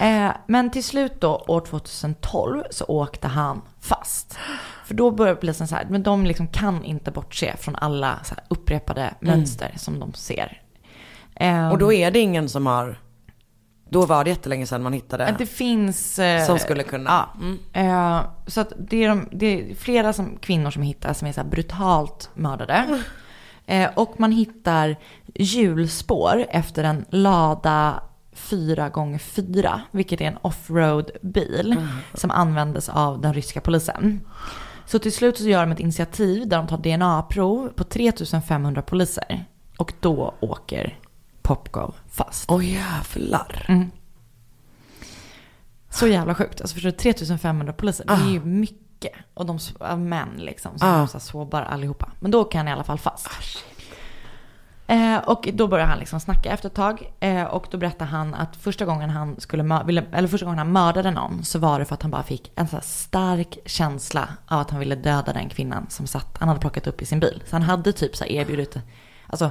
[0.00, 4.38] Eh, men till slut då, år 2012, så åkte han fast.
[4.86, 8.34] För då började polisen så här, men de liksom kan inte bortse från alla så
[8.48, 10.62] upprepade mönster som de ser.
[11.34, 12.98] Eh, Och då är det ingen som har,
[13.88, 15.34] då var det jättelänge sedan man hittade.
[15.38, 16.18] det finns...
[16.18, 17.10] Eh, Som skulle kunna.
[17.10, 17.40] Ja.
[17.40, 17.58] Mm.
[17.72, 21.32] Eh, så att det är, de, det är flera som, kvinnor som hittas som är
[21.32, 23.02] så här brutalt mördade.
[23.70, 24.96] Eh, och man hittar
[25.34, 28.02] hjulspår efter en Lada
[28.34, 31.76] 4x4, vilket är en offroad bil
[32.14, 34.20] som användes av den ryska polisen.
[34.86, 39.44] Så till slut så gör de ett initiativ där de tar DNA-prov på 3500 poliser.
[39.78, 40.98] Och då åker
[41.42, 42.50] Popgov fast.
[42.50, 43.64] Åh jävlar.
[43.68, 43.90] Mm.
[45.90, 46.60] Så jävla sjukt.
[46.60, 48.04] Alltså förstår du, 3500 poliser.
[48.06, 49.12] Det är ju mycket.
[49.34, 50.78] Och de av män liksom.
[50.78, 51.02] Som Ah.
[51.02, 52.10] är så här sårbara allihopa.
[52.20, 53.28] Men då kan han i alla fall fast.
[54.86, 57.12] Eh, och då börjar han liksom snacka efter ett tag.
[57.20, 60.72] Eh, och då berättar han att första gången han skulle ville, eller första gången han
[60.72, 64.60] mördade någon så var det för att han bara fick en så stark känsla av
[64.60, 67.42] att han ville döda den kvinnan som satt, han hade plockat upp i sin bil.
[67.46, 68.76] Så han hade typ så erbjudit,
[69.28, 69.50] alltså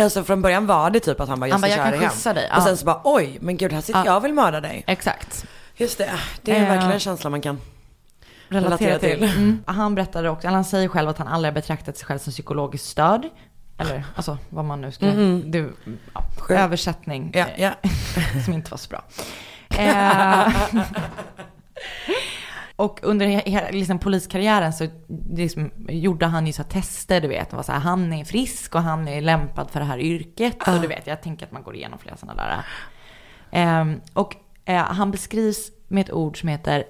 [0.00, 1.84] Alltså från början var det typ att han bara, jag Han ska bara, jag köra
[1.84, 2.52] kan dig hem.
[2.52, 2.64] Och ja.
[2.66, 4.06] sen så bara, oj, men gud här sitter Ja.
[4.06, 4.84] jag och vill mörda dig.
[4.86, 5.44] exakt.
[5.76, 6.10] Just det,
[6.42, 6.68] det är Eh.
[6.68, 7.60] verkligen en känsla man kan
[8.48, 9.22] relatera till.
[9.24, 9.62] Mm.
[9.66, 12.30] Han berättade också, eller han säger själv att han aldrig har betraktat sig själv som
[12.32, 13.28] psykologiskt störd.
[13.78, 15.50] Eller alltså vad man nu ska, Mhm.
[15.50, 15.72] du,
[16.14, 16.60] ja, Skönt.
[16.60, 17.70] översättning Ja, ja.
[18.44, 19.04] som inte var så bra.
[19.78, 20.48] Eh,
[22.82, 24.86] och under he- hela liksom, poliskarriären så
[25.30, 27.52] liksom, gjorde han ju så tester, du vet.
[27.52, 30.68] Var så här, han är frisk och han är lämpad för det här yrket.
[30.68, 32.64] Och du vet, jag tänker att man går igenom flera sådana där.
[33.50, 36.84] Ehm, och eh, han beskrivs med ett ord som heter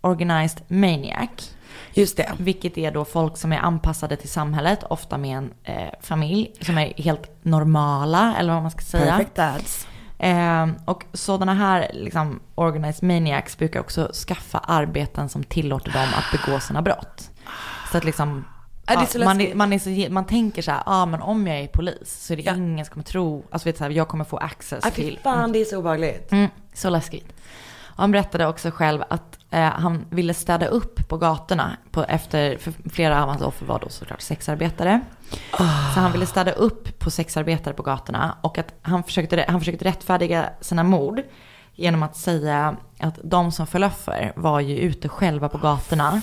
[0.00, 1.54] organized maniac.
[1.94, 2.32] Just det.
[2.38, 6.78] Vilket är då folk som är anpassade till samhället, ofta med en eh, familj som
[6.78, 9.12] är helt normala, eller vad man ska säga.
[9.12, 9.86] Perfect dads.
[10.18, 16.40] Eh, och sådana här liksom, organized maniacs brukar också skaffa arbeten som tillåter dem att
[16.46, 17.30] begå sina brott.
[17.92, 18.44] Så att liksom,
[18.90, 21.60] Ja, så man, är, man, är så, man tänker så här, ah, men om jag
[21.60, 22.54] är polis så är det Ja.
[22.54, 25.18] ingen som kommer tro, alltså vet så här, jag kommer få access fy till.
[25.22, 26.32] fan det är så obehagligt.
[26.32, 27.32] Mm, så läskigt.
[27.82, 31.76] Och han berättade också själv att han ville städa upp på gatorna.
[31.90, 35.00] På, efter, för flera av hans offer var då såklart sexarbetare.
[35.94, 38.36] Så han ville städa upp på sexarbetare på gatorna.
[38.40, 41.22] Och att han försökte, han försökte rättfärdiga sina mord
[41.74, 46.22] genom att säga att de som föll offer var ju ute själva på gatorna.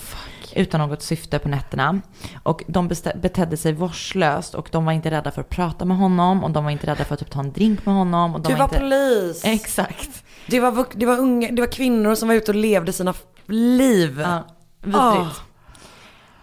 [0.55, 2.01] utan något syfte på nätterna.
[2.43, 6.43] Och de betedde sig vårdslöst och de var inte rädda för att prata med honom.
[6.43, 8.35] Och de var inte rädda för att typ ta en drink med honom.
[8.35, 8.79] Och de Du var inte...
[8.79, 9.45] polis.
[9.45, 10.24] Exakt.
[10.47, 13.13] Det var, det, var unga, det var kvinnor som var ute och levde sina
[13.47, 14.21] liv.
[14.21, 14.43] Ja,
[14.81, 15.41] vidrigt.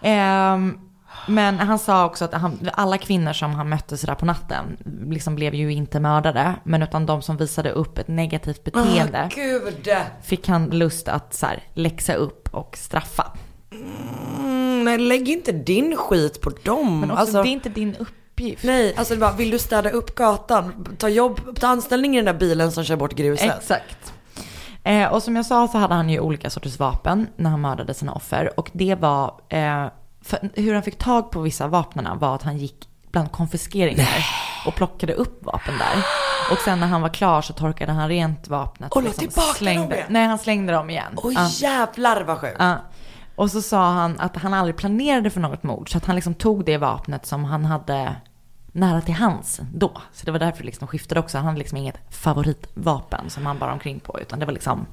[0.02, 0.78] Ehm,
[1.26, 4.76] men han sa också att han, alla kvinnor som han mötte sådär på natten
[5.10, 6.54] liksom blev ju inte mördade.
[6.64, 9.90] Men utan de som visade upp ett negativt beteende Åh, gud.
[10.22, 13.32] fick han lust att så här, läxa upp och straffa.
[13.72, 17.00] Mm, nej, lägg inte din skit på dem.
[17.00, 18.21] Men också, alltså, det är inte din uppgift.
[18.62, 20.87] Nej, alltså det bara, vill du städa upp gatan?
[20.98, 23.57] Ta jobb, ta anställning i den där bilen som kör bort gruset.
[23.59, 24.12] Exakt.
[24.85, 27.94] Eh, och som jag sa så hade han ju olika sorters vapen när han mördade
[27.94, 28.61] sina offer.
[28.61, 29.87] Och det var, eh,
[30.55, 34.26] hur han fick tag på vissa vapnen var att han gick bland konfiskeringar
[34.66, 36.05] och plockade upp vapen där.
[36.50, 38.92] Och sen när han var klar så torkade han rent vapnet.
[38.92, 40.07] Och la tillbaka dem slängde, igen?
[40.11, 41.12] Nej, han slängde dem igen.
[41.16, 41.48] Oj Ja.
[41.48, 42.57] jävlar vad sjukt.
[42.59, 42.74] Ja.
[43.37, 45.92] Och så sa han att han aldrig planerade för något mord.
[45.92, 48.16] Så att han liksom tog det vapnet som han hade
[48.72, 49.92] nära till hands då.
[50.12, 51.38] Så det var därför liksom de skiftade också.
[51.38, 54.20] Han hade liksom inget favoritvapen som han bara omkring på.
[54.20, 54.87] Utan det var liksom,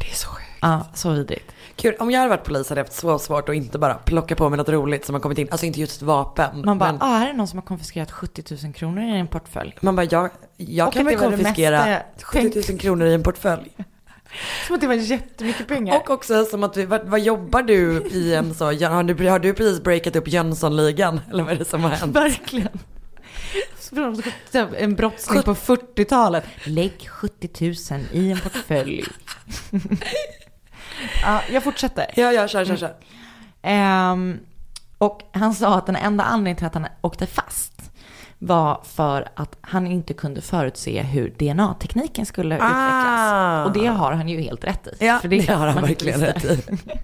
[0.00, 0.46] Det är så sjukt.
[0.60, 1.52] ja, så vidrigt.
[1.76, 4.36] Kul, om jag hade varit polis hade jag haft så svårt att inte bara plocka
[4.36, 5.48] på mig något roligt som har kommit in.
[5.50, 6.62] Alltså inte just ett vapen.
[6.64, 9.26] Man bara, men, ah, här är någon som har konfiskerat 70 000 kronor i en
[9.26, 9.76] portfölj.
[9.80, 13.22] man bara, jag, jag kan väl det det konfiskera mesta 70 000 kronor i en
[13.22, 13.70] portfölj.
[14.66, 15.96] Som att det var jättemycket pengar.
[15.96, 19.54] Och också som att, vad, vad jobbar du i en så, har du, har du
[19.54, 21.20] precis breakat upp Jönssonligan?
[21.30, 22.16] Eller vad är det som har hänt?
[22.16, 22.78] Verkligen.
[24.78, 26.44] En brottsling på 40-talet.
[26.64, 27.48] Lägg 70
[27.90, 29.04] 000 i en portfölj.
[31.22, 32.06] ja, jag fortsätter.
[32.16, 32.94] Ja, ja, kör, kör, kör.
[33.62, 34.38] Ehm,
[34.98, 37.72] och han sa att den enda anledningen till att han åkte fast
[38.46, 42.56] var för att han inte kunde förutse hur DNA-tekniken skulle Ah.
[42.56, 43.66] utvecklas.
[43.66, 45.06] Och det har han ju helt rätt i.
[45.06, 46.62] Ja, För det har han verkligen rätt i.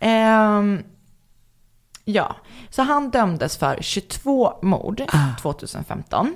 [0.00, 0.82] Ehm,
[2.04, 2.36] ja,
[2.70, 5.36] så han dömdes för 22 mord Ah.
[5.42, 6.34] 2015.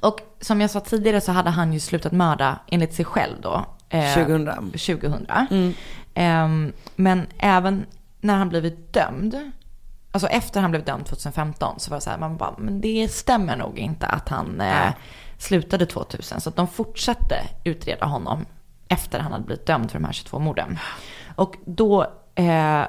[0.00, 3.64] Och som jag sa tidigare så hade han ju slutat mörda enligt sig själv då.
[3.88, 4.70] eh, 2000.
[4.72, 5.26] 2000.
[5.50, 5.72] Mm.
[6.14, 7.86] Ehm, men även
[8.20, 9.50] när han blivit dömd,
[10.14, 13.08] alltså efter han blev dömd 2015 så var det så här, man bara, men det
[13.12, 14.92] stämmer nog inte att han eh,
[15.38, 16.40] slutade 2000.
[16.40, 18.46] Så att de fortsatte utreda honom
[18.88, 20.78] efter han hade blivit dömd för de här 22 morden.
[21.34, 22.82] Och då eh,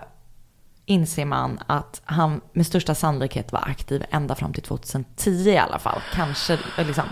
[0.85, 5.79] inser man att han med största sannolikhet var aktiv ända fram till 2010 i alla
[5.79, 6.01] fall.
[6.13, 7.05] Kanske, eh, liksom,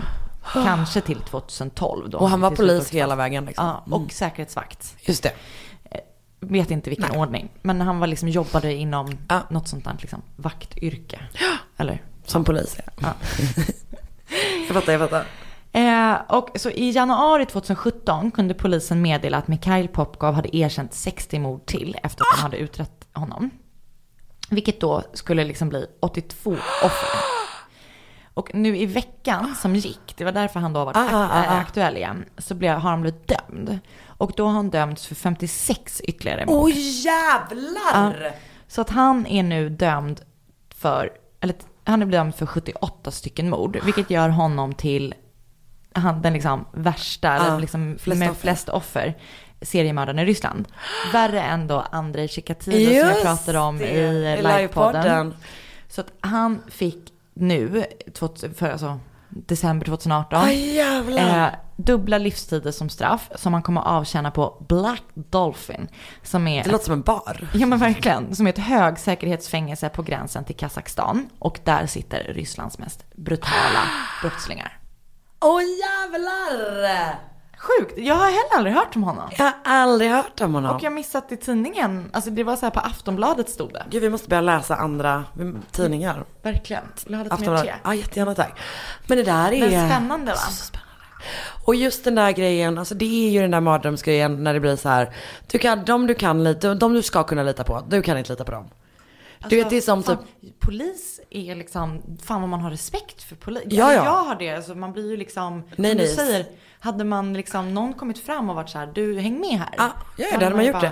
[0.52, 2.18] kanske till 2012 då.
[2.18, 3.18] Och han var polis åkte hela fast.
[3.18, 3.66] vägen liksom.
[3.66, 4.96] Ja, och säkerhetsvakt.
[5.00, 5.32] Just det.
[6.48, 7.48] Vet inte vilken ordning.
[7.62, 9.40] Men han var liksom, jobbade inom Ja.
[9.50, 11.20] något sånt där liksom, vaktyrke.
[11.76, 12.02] Eller?
[12.26, 12.92] Som polis, ja.
[13.00, 13.14] Ja.
[14.68, 15.26] jag fattar, jag fattar.
[15.72, 21.38] Eh, och så i januari 2017 kunde polisen meddela att Mikhail Popkov hade erkänt 60
[21.38, 23.50] mord till efter att de hade utrett honom.
[24.50, 26.50] Vilket då skulle liksom bli 82
[26.84, 27.08] offer.
[28.34, 31.58] Och nu i veckan som gick, det var därför han då varit Ah, ah, ah.
[31.58, 33.78] aktuell igen, så blev, har han blivit dömd.
[34.24, 36.64] Och då har han dömts för 56 ytterligare mord.
[36.64, 38.32] Oj jävlar!
[38.68, 40.20] Så att han är nu dömd
[40.74, 45.14] för, eller han är dömd för 78 stycken mord, vilket gör honom till
[45.92, 48.40] han, den liksom värsta, Ja, liksom flest med offer.
[48.40, 49.14] flest offer,
[49.62, 50.68] seriemördaren i Ryssland.
[51.12, 55.34] Värre än då Andrei Chikatilo som jag pratade om det, i livepodden.
[55.88, 57.84] Så att han fick nu,
[58.14, 58.98] 2000 för alltså
[59.46, 60.80] december 2018, Aj.
[61.18, 65.88] Eh, dubbla livstider som straff som han kommer att avtjäna på Black Dolphin.
[66.22, 67.48] Som är Det låter som en bar.
[67.54, 68.34] Ja men verkligen.
[68.36, 71.28] Som är ett högsäkerhetsfängelse på gränsen till Kazakstan.
[71.38, 73.80] Och där sitter Rysslands mest brutala
[74.22, 74.78] brottslingar.
[75.40, 77.33] Åh jävlar!
[77.64, 77.98] Sjukt.
[77.98, 79.30] Jag har heller aldrig hört om honom.
[79.38, 80.76] Jag har aldrig hört om honom.
[80.76, 82.10] Och jag missat i tidningen.
[82.12, 83.86] Alltså det var så här på Aftonbladet stod det.
[83.90, 85.24] Gud vi måste börja läsa andra
[85.72, 86.24] tidningar.
[86.42, 86.84] Verkligen.
[87.04, 87.74] Vill du ha lite mer te?
[87.84, 88.60] Ja jättegärna tack.
[89.06, 89.70] Men det där är...
[89.70, 90.38] Men spännande va?
[91.66, 94.76] Och just den där grejen, alltså det är ju den där mardrömsgrejen när det blir
[94.76, 95.14] så här.
[95.46, 98.32] Du kan, de du kan lita, de du ska kunna lita på, du kan inte
[98.32, 98.70] lita på dem.
[99.48, 102.70] du vet det är som Alltså, typ, fan, Polis är liksom, fan vad man har
[102.70, 103.62] respekt för polis.
[103.66, 104.04] Ja, ja.
[104.04, 105.94] Jag har det, alltså man blir ju liksom, Nej, som nej.
[105.96, 106.46] du säger,
[106.80, 109.74] hade man liksom någon kommit fram och varit så här, du häng med här.
[109.76, 110.84] Ja, ja, det hade man gjort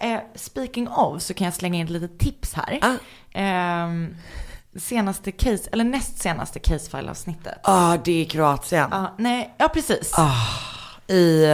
[0.00, 2.78] Eh, speaking of så kan jag slänga in ett litet tips här.
[2.82, 2.94] Ah.
[3.38, 4.16] Ehm,
[4.76, 7.58] senaste case, eller näst senaste casefile-avsnittet.
[7.62, 8.88] ah det är Kroatien.
[8.92, 10.12] Ja, nej, ja precis.
[11.08, 11.44] I,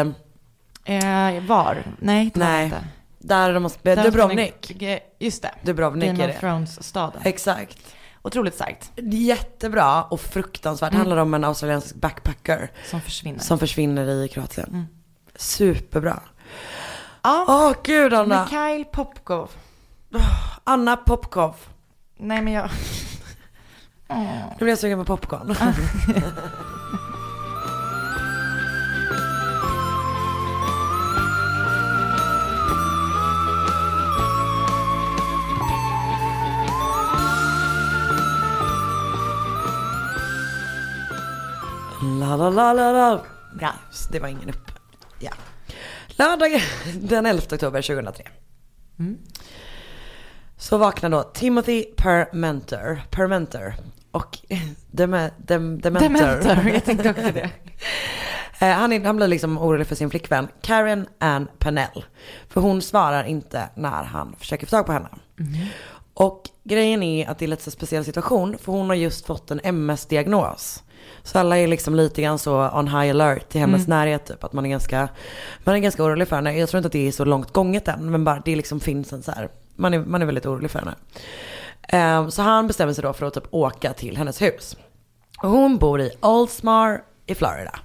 [0.85, 1.83] Eh, var?
[1.98, 2.85] Nej, det nej, inte.
[3.18, 4.83] där de måste, Dubrovnik.
[5.18, 5.50] Just det.
[5.62, 6.40] Dubrovnik Game är of det.
[6.40, 7.20] Thrones-staden.
[7.24, 7.94] Exakt.
[8.22, 8.92] Otroligt starkt.
[9.12, 10.90] Jättebra och fruktansvärt.
[10.92, 13.38] Det handlar om en australiensisk backpacker Som försvinner.
[13.40, 14.87] som försvinner i Kroatien.
[15.37, 16.22] Superbra.
[17.22, 17.44] Ja.
[17.48, 18.44] Åh gud Anna.
[18.44, 19.50] Mikhail Popkov.
[20.64, 21.54] Anna Popkov.
[22.16, 22.70] Nej men jag...
[24.09, 25.54] Nu blir jag sugen på popcorn.
[42.30, 43.20] La la la la la.
[43.54, 43.72] Bra.
[44.10, 44.72] Det var ingen uppe.
[45.18, 45.30] Ja.
[46.08, 46.62] Lördag
[47.00, 48.24] den 11 oktober 2003.
[50.56, 53.74] Så vaknar då Timothy Permenter, Permenter
[54.10, 54.38] och
[54.90, 56.08] Dem, Dem, Dementor.
[56.08, 57.50] Dementor, jag tänkte också det.
[58.62, 62.04] Eh, Han, är, han blir liksom orolig för sin flickvän Karen Ann Pennell.
[62.48, 65.08] För hon svarar inte när han försöker få tag på henne.
[66.14, 69.50] Och grejen är att det är lite så speciell situation för hon har just fått
[69.50, 70.82] en MS-diagnos.
[71.23, 74.44] Så alla är liksom lite grann så on high alert i hennes närhet typ.
[74.44, 75.09] Att man är ganska,
[75.64, 76.59] man är ganska orolig för henne.
[76.59, 78.11] Jag tror inte att det är så långt gånget än.
[78.11, 80.79] Men bara det liksom finns en så här, man är, man är väldigt orolig för
[80.79, 80.94] henne.
[81.88, 84.77] Eh, så han bestämmer sig då för att typ åka till hennes hus.
[85.42, 87.79] Och hon bor i Oldsmar i Florida.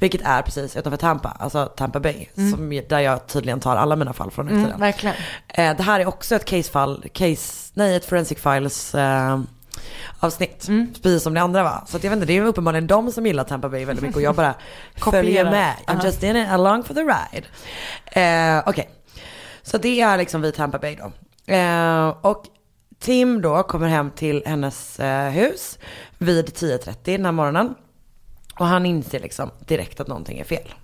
[0.00, 2.26] Vilket är precis utanför Tampa, alltså Tampa Bay.
[2.34, 4.66] Som, där jag tydligen tar alla mina fall från nu tiden.
[4.66, 5.16] Mm, verkligen.
[5.48, 9.40] Eh, det här är också ett casefall, case, nej ett forensic files eh,
[10.20, 10.68] avsnitt.
[10.68, 10.92] Mm.
[11.02, 11.84] Precis som det andra var.
[11.86, 14.16] Så att jag vet inte, det är uppenbarligen de som gillar Tampa Bay väldigt mycket
[14.16, 14.54] och jag bara
[14.96, 15.74] följer med.
[15.86, 16.04] I'm Aha.
[16.04, 17.46] just in it along for the ride.
[18.06, 18.90] Eh, Okej,
[19.62, 21.12] så det är liksom vid Tampa Bay då.
[21.54, 22.44] Eh, och
[22.98, 25.78] Tim då kommer hem till hennes eh, hus
[26.18, 27.74] vid 10.30 den här morgonen.
[28.58, 30.74] Och han inser liksom direkt att någonting är fel.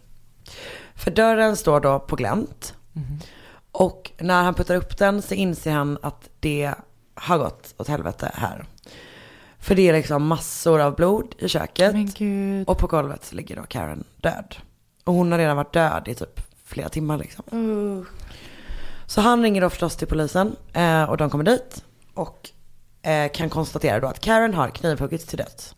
[0.94, 2.74] För dörren står då på glänt.
[3.72, 6.74] Och när han puttar upp den så inser han att det
[7.14, 8.64] har gått åt helvete här.
[9.64, 11.94] För det är liksom massor av blod i köket.
[12.66, 14.57] Och på golvet så ligger då Karen död.
[15.05, 17.44] Och hon har redan varit död i typ flera timmar liksom.
[17.53, 18.05] Uh.
[19.07, 21.85] Så han ringer då förstås till polisen eh, och de kommer dit.
[22.14, 22.50] Och
[23.03, 25.74] eh, kan konstatera då att Karen har knivhuggits till döds.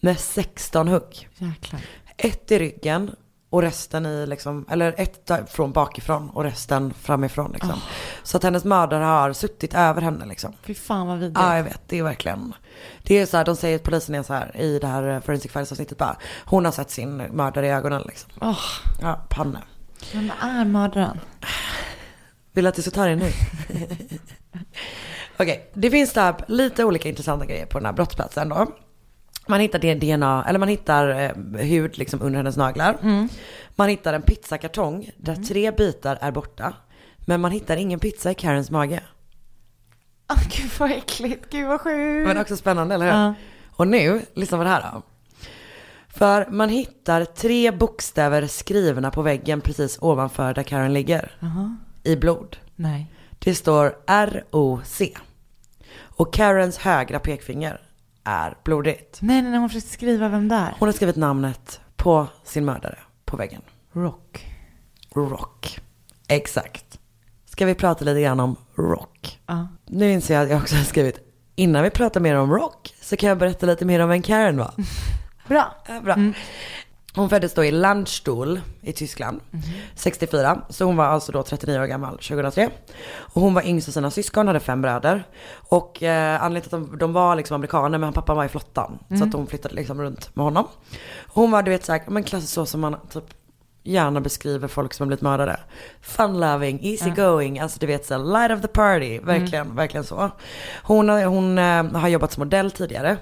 [0.00, 1.28] Med 16 hugg.
[1.36, 1.80] Jäklar.
[2.16, 3.10] Ett i ryggen
[3.50, 7.80] och resten i liksom, eller ett från bakifrån och resten framifrån liksom.
[8.22, 10.52] Så att hennes mördare har suttit över henne liksom.
[10.62, 11.38] Fy fan vad vidrigt.
[11.40, 11.80] Ja, jag vet.
[11.86, 12.54] Det är verkligen.
[13.02, 15.20] Det är så här, de säger att polisen är så här i det här eh,
[15.20, 16.16] forensic files avsnittet bara.
[16.44, 18.30] Hon har sett sin mördare i ögonen liksom.
[18.40, 18.58] Åh,
[19.02, 19.58] Ja, panne.
[20.12, 21.20] vem är mördaren?
[22.52, 23.30] Vill att du ska ta det nu?
[25.36, 28.66] Okej, det finns där lite olika intressanta grejer på den här brottsplatsen då.
[29.50, 32.96] Man hittar DNA, eller man hittar eh, hud liksom under hennes naglar.
[33.76, 36.74] Man hittar en pizzakartong där tre bitar är borta.
[37.18, 39.00] Men man hittar ingen pizza i Karens mage.
[40.30, 42.28] Åh gud vad äckligt, gud vad sjukt.
[42.28, 43.12] Men också spännande, eller hur?
[43.12, 43.34] Ja.
[43.70, 45.02] Och nu, lyssna på det här då.
[46.08, 51.32] För man hittar tre bokstäver skrivna på väggen precis ovanför där Karen ligger.
[52.02, 52.56] I blod.
[52.76, 53.12] Nej.
[53.38, 55.12] Det står R-O-C.
[55.98, 57.80] Och Karens högra pekfinger
[58.30, 59.18] är blodigt.
[59.22, 60.74] Nej, nej, nej, hon försökte skriva vem där.
[60.78, 63.62] Hon har skrivit namnet på sin mördare på väggen.
[63.92, 64.46] Rock.
[65.14, 65.80] Rock.
[66.28, 66.98] Exakt.
[67.44, 69.40] Ska vi prata lite grann om Rock?
[69.46, 69.68] Ja.
[69.86, 71.18] Nu inser jag att jag också har skrivit,
[71.56, 74.56] innan vi pratar mer om Rock så kan jag berätta lite mer om vem Karen
[74.56, 74.74] var.
[75.48, 75.74] Bra.
[76.02, 76.16] Bra.
[77.14, 79.40] Hon föddes då i Landstuhl i Tyskland,
[79.94, 80.60] 64.
[80.68, 82.70] Så hon var alltså då 39 år gammal 2003.
[83.16, 85.24] Och hon var yngst av sina syskon, hade fem bröder.
[85.52, 88.98] Och eh, anledningen till att de, de var liksom amerikaner, men pappa var i flottan.
[89.18, 90.66] Så att hon flyttade liksom runt med honom.
[91.26, 93.24] Hon var du vet såhär, men klassiskt så som man typ
[93.82, 95.60] gärna beskriver folk som har blivit mördade.
[96.00, 100.30] Fun loving, easy going, alltså du vet så light of the party, verkligen, verkligen så.
[100.82, 103.16] Hon, har- hon eh, har jobbat som modell tidigare,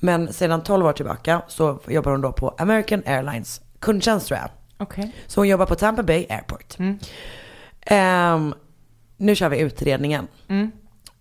[0.00, 4.48] men sedan 12 år tillbaka så jobbar hon då på American Airlines kundtjänst tror jag.
[4.78, 5.12] Okej.
[5.26, 6.76] Så hon jobbar på Tampa Bay Airport.
[7.86, 8.54] Ehm,
[9.16, 10.28] nu kör vi utredningen.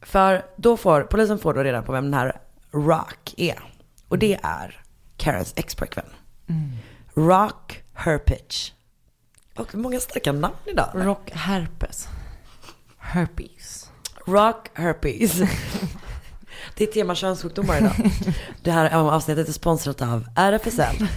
[0.01, 2.39] För då får, polisen får då reda på vem den här
[2.71, 3.59] Rock är.
[4.07, 4.81] Och det är
[5.17, 6.05] Karens ex-pojkvän.
[7.13, 8.73] Rock Herpich.
[9.61, 10.89] Och många starka namn idag.
[10.93, 12.07] Rock herpes.
[12.97, 13.89] Herpes.
[14.27, 15.33] Rock Herpes.
[16.75, 18.11] Det är tema könssjukdomar idag.
[18.63, 20.95] Det här avsnittet är sponsrat av RFSL.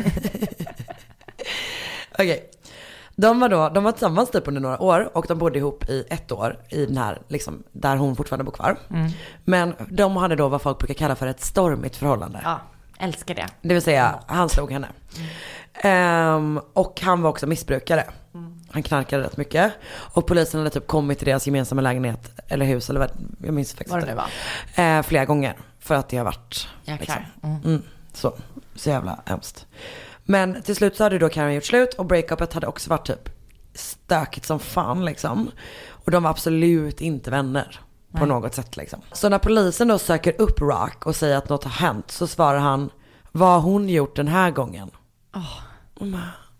[2.12, 2.50] Okej.
[3.16, 6.04] De var då, de var tillsammans typ under några år och de bodde ihop i
[6.10, 8.78] ett år i den här, liksom, där hon fortfarande bor kvar.
[9.44, 12.40] Men de hade då vad folk brukar kalla för ett stormigt förhållande.
[12.44, 12.60] Ja,
[12.98, 13.46] älskar det.
[13.62, 14.88] Det vill säga, han slog henne.
[15.74, 18.04] Ehm, och han var också missbrukare.
[18.70, 19.72] Han knarkade rätt mycket.
[19.88, 23.10] Och polisen hade typ kommit till deras gemensamma lägenhet, eller hus, eller vad,
[23.44, 24.10] jag minns faktiskt det inte.
[24.10, 24.20] nu
[24.76, 24.98] var.
[24.98, 25.56] Eh, flera gånger.
[25.80, 27.28] För att det har varit, Jäklar.
[27.42, 27.82] Mm,
[28.12, 28.34] så,
[28.74, 29.66] så jävla hemskt.
[30.24, 33.28] Men till slut så hade då Karen gjort slut och breakupet hade också varit typ
[33.74, 35.50] stökigt som fan liksom.
[35.88, 37.80] Och de var absolut inte vänner
[38.12, 39.00] på något sätt liksom.
[39.12, 42.58] Så när polisen då söker upp Rock och säger att något har hänt så svarar
[42.58, 42.90] han,
[43.32, 44.90] vad har hon gjort den här gången?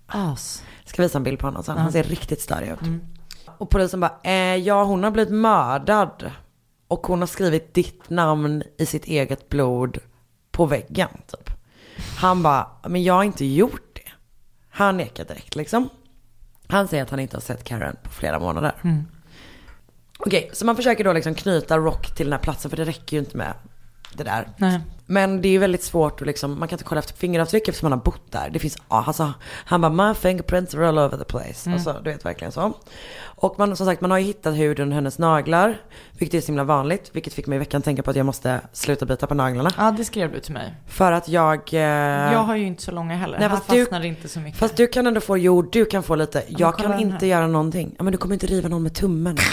[0.07, 0.62] As.
[0.85, 2.79] Ska visa en bild på honom sen, han ser riktigt störig ut.
[3.59, 6.31] Och polisen bara, eh, ja hon har blivit mördad.
[6.88, 9.99] Och hon har skrivit ditt namn i sitt eget blod
[10.51, 11.51] på väggen typ.
[12.16, 14.11] Han bara, men jag har inte gjort det.
[14.70, 15.88] Han nekar direkt liksom.
[16.66, 18.73] Han säger att han inte har sett Karen på flera månader.
[20.18, 23.16] Okej, så man försöker då liksom knyta Rock till den här platsen för det räcker
[23.16, 23.55] ju inte med
[24.16, 24.48] det där.
[24.57, 24.81] Nej.
[25.07, 27.90] Men det är ju väldigt svårt att liksom, man kan inte kolla efter fingeravtryck eftersom
[27.90, 28.50] man har bott där.
[28.50, 31.70] Det finns, ja, alltså, han bara, my fingerprints are all over the place.
[31.72, 32.72] Alltså, du vet verkligen så.
[33.22, 35.76] Och man, som sagt, man har ju hittat hud under hennes naglar.
[36.18, 37.11] Vilket är så himla vanligt.
[37.12, 39.70] Vilket fick mig i veckan tänka på att jag måste sluta bita på naglarna.
[39.76, 40.74] Ja, det skrev du till mig.
[40.86, 41.74] För att jag...
[41.74, 41.80] Eh,
[42.32, 43.39] Jag har ju inte så långa heller.
[43.39, 44.59] Nej, Här fast du- fastnar inte så mycket.
[44.61, 46.43] Fast du kan ändå få, jo du kan få lite.
[46.49, 47.26] men jag kan inte här.
[47.32, 47.95] göra någonting.
[47.99, 49.36] Ja men du kommer inte riva någon med tummen.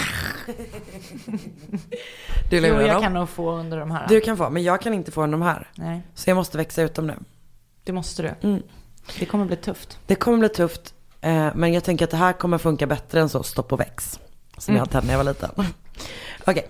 [2.51, 3.01] Du Jo, jag dem.
[3.01, 4.07] kan nog få under de här.
[4.07, 5.69] Du kan få, men jag kan inte få de här.
[5.75, 7.15] Nej, Så jag måste växa ut dem nu.
[7.83, 8.47] det måste du.
[8.47, 8.63] Mm.
[9.19, 9.99] Det kommer bli tufft.
[10.07, 13.29] Det kommer bli tufft, eh, men jag tänker att det här kommer funka bättre än
[13.29, 14.19] så stopp och väx.
[14.57, 15.49] Som jag hade när jag var liten.
[16.45, 16.67] Okej.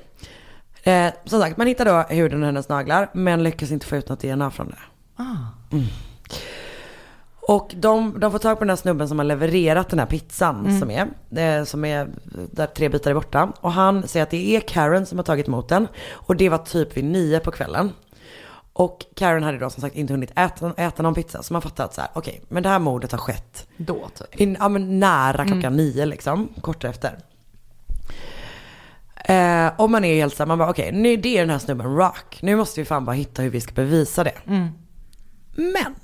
[0.84, 4.10] Eh, som sagt, man hittar då huden i hennes naglar, men lyckas inte få ut
[4.10, 4.78] något DNA från det.
[5.72, 5.86] Mm.
[7.48, 10.80] Och de, de får tag på den här snubben som har levererat den här pizzan
[10.80, 12.08] som är, eh, som är
[12.52, 13.54] där tre bitar är borta.
[13.62, 15.88] Och han säger att det är Karen som har tagit emot den.
[16.12, 17.92] Och det var typ vid nio på kvällen.
[18.74, 21.44] Och Karen hade då som sagt inte hunnit äta, äta någon pizza.
[21.44, 24.42] Så man fattar att så här, okej, men det här mordet har skett Då typ.
[24.42, 27.18] in, ja, men nära klockan nio liksom, kort efter.
[29.26, 31.96] Eh, och man är helt såhär, man bara okej, nu det är den här snubben
[31.96, 32.40] rock.
[32.42, 34.36] Nu måste vi fan bara hitta hur vi ska bevisa det.
[35.56, 35.96] Men,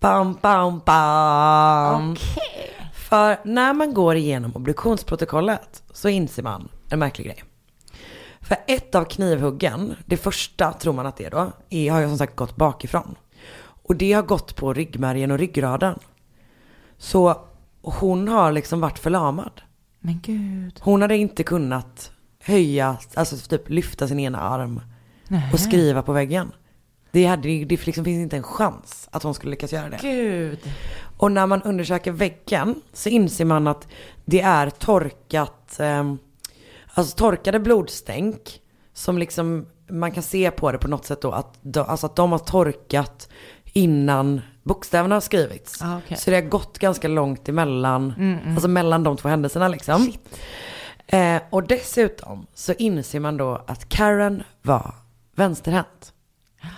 [0.00, 2.16] bam, bam, bam.
[2.94, 7.44] För när man går igenom obduktionsprotokollet så inser man en märklig grej.
[8.40, 12.08] För ett av knivhuggen, det första tror man att det är då, är, har ju
[12.08, 13.14] som sagt gått bakifrån.
[13.62, 15.98] Och det har gått på ryggmärgen och ryggraden.
[16.98, 17.44] Så
[17.82, 19.62] hon har liksom varit förlamad.
[20.00, 20.80] Men gud.
[20.80, 24.80] Hon hade inte kunnat höja, alltså typ lyfta sin ena arm
[25.28, 25.50] Nej.
[25.52, 26.52] och skriva på väggen.
[27.12, 29.98] Det, hade, det liksom finns inte en chans att hon skulle lyckas göra det.
[30.02, 30.58] Gud.
[31.16, 33.88] Och när man undersöker väggen så inser man att
[34.24, 36.14] det är torkat, eh,
[36.94, 38.60] alltså torkade blodstänk
[38.92, 42.16] som liksom man kan se på det på något sätt då att, de, alltså att
[42.16, 43.28] de har torkat
[43.72, 45.82] innan bokstäverna har skrivits.
[45.82, 46.16] Ah, okej.
[46.16, 48.14] Så det har gått ganska långt emellan,
[48.52, 50.12] alltså mellan de två händelserna liksom.
[51.06, 54.94] Eh, och dessutom så inser man då att Karen var
[55.36, 56.12] vänsterhänt.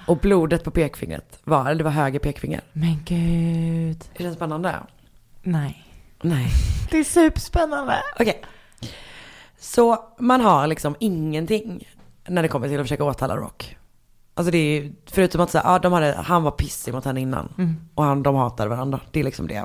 [0.06, 2.60] Och blodet på pekfingret var, eller det var höger pekfinger.
[2.72, 4.04] Men gud.
[4.14, 4.76] Är det spännande?
[5.42, 5.84] Nej.
[6.22, 6.48] Nej.
[6.90, 8.02] Det är superspännande.
[8.20, 8.42] Okej.
[9.58, 11.88] Så man har liksom ingenting
[12.28, 13.76] när det kommer till att försöka åtala Rock.
[14.34, 17.48] Alltså det är förutom att säga, ja, de hade, han var pissig mot henne innan.
[17.94, 19.00] Och han, de hatade varandra.
[19.10, 19.64] Det är liksom det.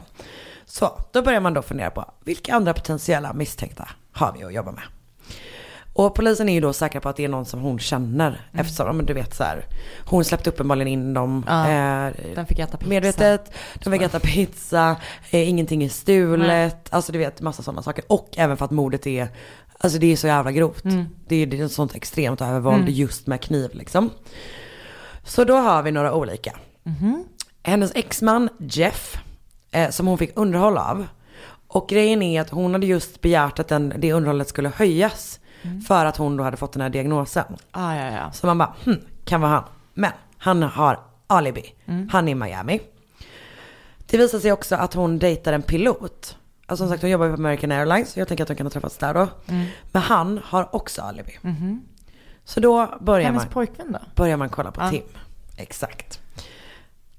[0.65, 4.71] Så då börjar man då fundera på, vilka andra potentiella misstänkta har vi att jobba
[4.71, 4.83] med?
[5.97, 8.41] Och polisen är ju då säkra på att det är någon som hon känner.
[8.53, 9.65] Eftersom, men du vet så här,
[10.05, 11.43] hon släppte uppenbarligen in dem.
[11.47, 12.89] Ja, eh, Den fick äta pizza.
[12.89, 13.51] Medvetet,
[13.83, 14.95] de fick äta pizza,
[15.31, 18.03] eh, ingenting är stulet, alltså du vet massa sådana saker.
[18.07, 19.27] Och även för att mordet är,
[19.77, 20.83] alltså det är så jävla grovt.
[21.27, 24.09] Det, är, det är ett sånt extremt övervåld just med kniv liksom.
[25.23, 26.57] Så då har vi några olika.
[27.63, 29.17] Hennes exman Jeff,
[29.71, 31.07] eh, som hon fick underhåll av.
[31.67, 35.39] Och grejen är att hon hade just begärt att den, det underhållet skulle höjas.
[35.87, 37.45] För att hon då hade fått den här diagnosen.
[37.71, 38.31] Ah, ja, ja.
[38.31, 38.95] Så man bara, hm,
[39.25, 39.63] kan vara han.
[39.93, 41.73] Men han har alibi.
[42.11, 42.79] Han är i Miami.
[44.05, 46.37] Det visar sig också att hon dejtar en pilot.
[46.65, 48.09] Alltså som sagt hon jobbar på American Airlines.
[48.11, 49.27] Så jag tänker att de kan ha träffats där då.
[49.91, 51.37] Men han har också alibi.
[52.43, 53.99] Så då börjar Hennes man, pojkvän då?
[54.15, 54.89] börjar man kolla på Ja.
[54.89, 55.03] Tim.
[55.57, 56.19] Exakt.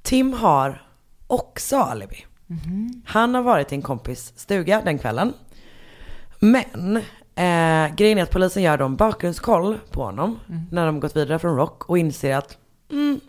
[0.02, 0.82] Tim har
[1.26, 2.26] också alibi.
[3.04, 5.32] Han har varit i en kompis stuga den kvällen.
[6.38, 7.02] Men
[7.38, 10.38] eh, grejen är att polisen gör då en bakgrundskoll på honom
[10.70, 12.56] när de gått vidare från Rock och inser att
[12.90, 13.20] mm,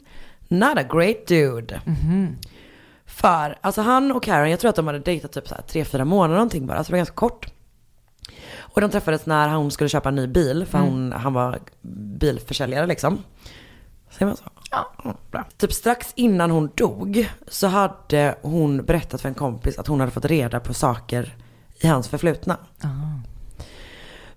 [0.48, 1.82] not a great dude.
[3.06, 5.86] För alltså han och Karen, jag tror att de hade dejtat typ så här tre,
[5.86, 7.48] fyra månader någonting bara, så det var ganska kort.
[8.58, 11.60] Och de träffades när hon skulle köpa en ny bil, för hon, han var
[12.20, 13.24] bilförsäljare liksom.
[14.10, 14.44] Säger man så?
[14.72, 14.92] Ja.
[15.32, 15.46] Bra.
[15.58, 20.12] Typ strax innan hon dog så hade hon berättat för en kompis att hon hade
[20.12, 21.36] fått reda på saker
[21.80, 22.58] i hans förflutna.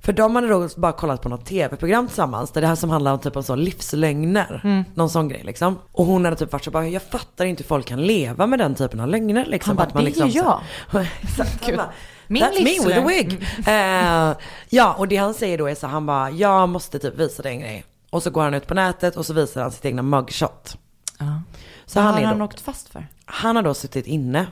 [0.04, 2.50] För de hade då bara kollat på något tv-program tillsammans.
[2.50, 4.84] Där det här som handlar om typ om så livslögner.
[4.94, 5.78] Någon sån grej liksom.
[5.92, 8.58] Och hon hade typ varit så bara, jag fattar inte hur folk kan leva med
[8.58, 9.70] den typen av lögner liksom.
[9.70, 10.60] Han bara, Att man det liksom, är jag.
[10.92, 11.64] så- Exakt.
[11.66, 11.90] Han bara,
[12.26, 13.46] Min That's me with a livslögn." wig.
[13.66, 14.36] Eh,
[14.68, 17.52] ja, och det han säger då är så han bara, jag måste typ visa dig
[17.52, 17.84] en grej.
[18.10, 20.76] Och så går han ut på nätet och så visar han sitt egna mugshot.
[21.18, 21.40] Ja.
[21.86, 23.06] Så Vad han, har är han då, åkt fast för?
[23.24, 24.46] han har då suttit inne.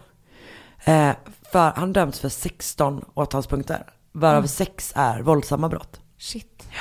[0.84, 1.10] Eh,
[1.52, 3.82] för han dömts för 16 åtalspunkter.
[4.12, 6.00] Varav sex är våldsamma brott.
[6.18, 6.68] Shit.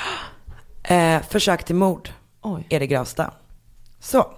[0.82, 2.10] Eh, försök till mord
[2.42, 2.66] Oj.
[2.68, 3.34] är det grövsta.
[3.98, 4.32] Så,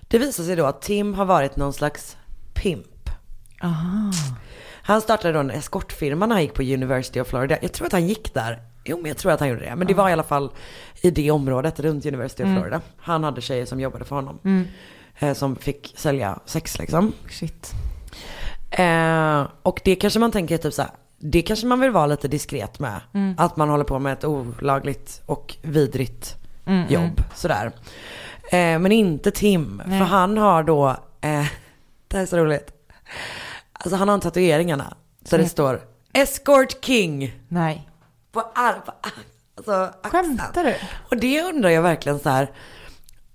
[0.00, 2.16] det visar sig då att Tim har varit någon slags
[2.54, 3.10] pimp.
[3.62, 4.12] Aha.
[4.82, 7.58] Han startade då en eskortfirma när han gick på University of Florida.
[7.62, 8.62] Jag tror att han gick där.
[8.84, 9.76] Jo men jag tror att han gjorde det.
[9.76, 10.50] Men det var i alla fall
[11.00, 12.80] i det området runt University of Florida.
[12.96, 14.66] Han hade tjejer som jobbade för honom.
[15.18, 17.12] Eh, som fick sälja sex liksom.
[17.30, 17.72] Shit.
[18.70, 20.90] Eh, och det kanske man tänker typ så här,
[21.22, 23.00] det kanske man vill vara lite diskret med.
[23.38, 26.36] Att man håller på med ett olagligt och vidrigt
[26.88, 27.22] jobb.
[27.34, 27.72] Sådär.
[28.50, 29.82] Eh, men inte Tim.
[29.84, 30.88] För han har då,
[31.20, 31.46] eh,
[32.08, 32.70] det här är så roligt.
[33.72, 34.94] Alltså han har en tatueringarna.
[35.24, 35.80] Så det står
[36.12, 37.34] Escort King.
[37.48, 37.88] Nej.
[38.32, 38.92] På ar- på
[39.56, 40.74] Alltså, Skämtar du?
[41.08, 42.50] Och det undrar jag verkligen så här.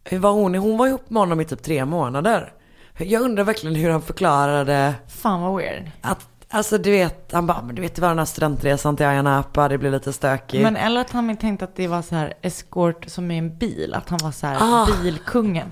[0.04, 0.56] Hur var hon?
[0.56, 2.54] Hon var ihop med honom i typ tre månader.
[2.98, 5.92] Jag undrar verkligen hur han förklarade Fan vad weird.
[6.02, 9.06] att, alltså du vet, han bara, men du vet det var den här studentresan till
[9.06, 10.64] Ayia Napa, det blev lite stökigt.
[10.64, 13.94] Men eller att han tänkte att det var så här eskort som i en bil.
[13.94, 14.88] Att han var så här Ah.
[15.04, 15.68] bilkungen.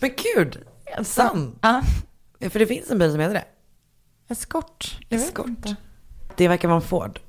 [0.00, 0.58] Men gud,
[1.02, 1.58] sant.
[1.60, 1.82] Ja.
[2.50, 3.44] För det finns en bil som heter det.
[4.28, 4.98] Eskort.
[5.08, 5.76] Jag inte.
[6.36, 7.20] Det verkar vara en Ford.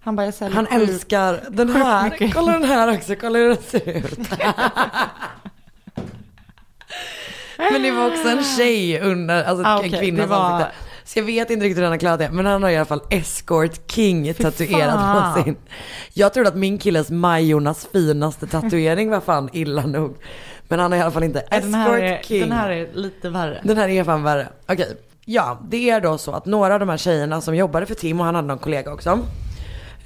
[0.00, 2.32] Han bara, jag Han älskar den här.
[2.32, 4.18] Kolla den här också, kolla hur den ser ut.
[7.58, 10.72] Men det var också en tjej under, alltså Ah, en okej, kvinnas det var- ansikte.
[11.06, 12.30] Så jag vet inte riktigt hur den har klarat det.
[12.30, 15.56] Men han har i alla fall Escort King tatuerat på sin.
[16.12, 20.16] Jag trodde att min killes Majornas finaste tatuering var fan illa nog.
[20.68, 22.40] Men han har i alla fall inte Escort den, här är, King.
[22.40, 23.60] den här är lite värre.
[23.64, 24.48] Den här är fan värre.
[24.68, 24.96] Okej.
[25.24, 28.20] Ja, det är då så att några av de här tjejerna som jobbade för Tim
[28.20, 29.18] och han hade någon kollega också.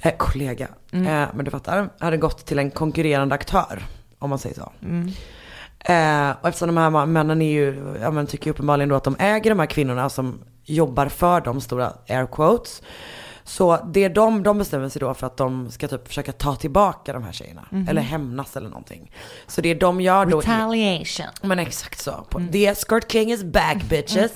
[0.01, 1.07] Eh, kollega, Mm.
[1.23, 1.89] eh, men du fattar.
[1.99, 3.83] Hade gått till en konkurrerande aktör.
[4.19, 4.71] Om man säger så.
[4.83, 5.11] Mm.
[5.85, 9.03] Eh, och eftersom de här männen är ju, ja men tycker ju uppenbarligen då att
[9.03, 12.81] de äger de här kvinnorna som jobbar för de stora air quotes.
[13.43, 17.13] Så det de, de bestämmer sig då för att de ska typ försöka ta tillbaka
[17.13, 17.65] de här tjejerna.
[17.69, 17.87] Mhm.
[17.89, 19.11] Eller hämnas eller någonting.
[19.47, 21.27] Så det de gör då är- Retaliation.
[21.41, 22.11] men exakt så.
[22.29, 24.31] På, The escort king is back bitches.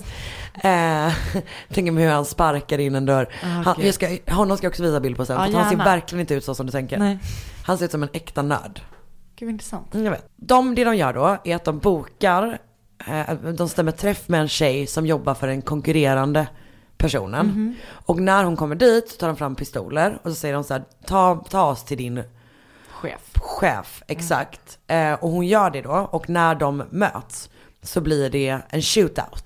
[0.64, 1.14] Eh,
[1.74, 3.30] tänker mig hur han sparkar in en dörr.
[3.44, 5.36] Ah, han, jag ska, honom ska jag också visa bild på sen.
[5.42, 6.98] Ja, för han ser verkligen inte ut så som du tänker.
[6.98, 7.20] Nej.
[7.66, 8.82] Han ser ut som en äkta nörd.
[9.44, 9.94] Gud vad intressant.
[9.94, 10.26] Mm, Jag vet.
[10.36, 12.58] De, det de gör då är att de bokar,
[13.08, 16.48] eh, de stämmer träff med en tjej som jobbar för den konkurrerande
[16.98, 17.46] personen.
[17.48, 17.76] Mhm.
[18.06, 20.84] Och när hon kommer dit tar de fram pistoler och så säger de så här,
[21.06, 22.24] ta, ta oss till din
[22.90, 23.22] Chef.
[23.36, 24.80] chef, exakt.
[24.88, 27.50] Eh, och hon gör det då och när de möts
[27.82, 29.44] så blir det en shootout.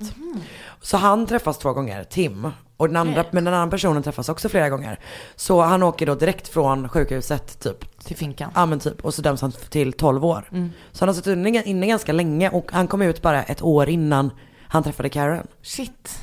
[0.82, 2.52] Så han träffas två gånger, Tim.
[2.78, 5.00] Och den andra, men den andra personen träffas också flera gånger.
[5.36, 8.00] Så han åker då direkt från sjukhuset typ.
[8.00, 8.52] Till finkan.
[8.56, 9.06] Ja men typ.
[9.06, 10.50] Och så döms han till 12 år.
[10.52, 10.72] Mm.
[10.92, 13.90] Så han har suttit inne, inne ganska länge och han kom ut bara ett år
[13.90, 14.32] innan
[14.68, 15.48] han träffade Karen.
[15.62, 16.22] Shit.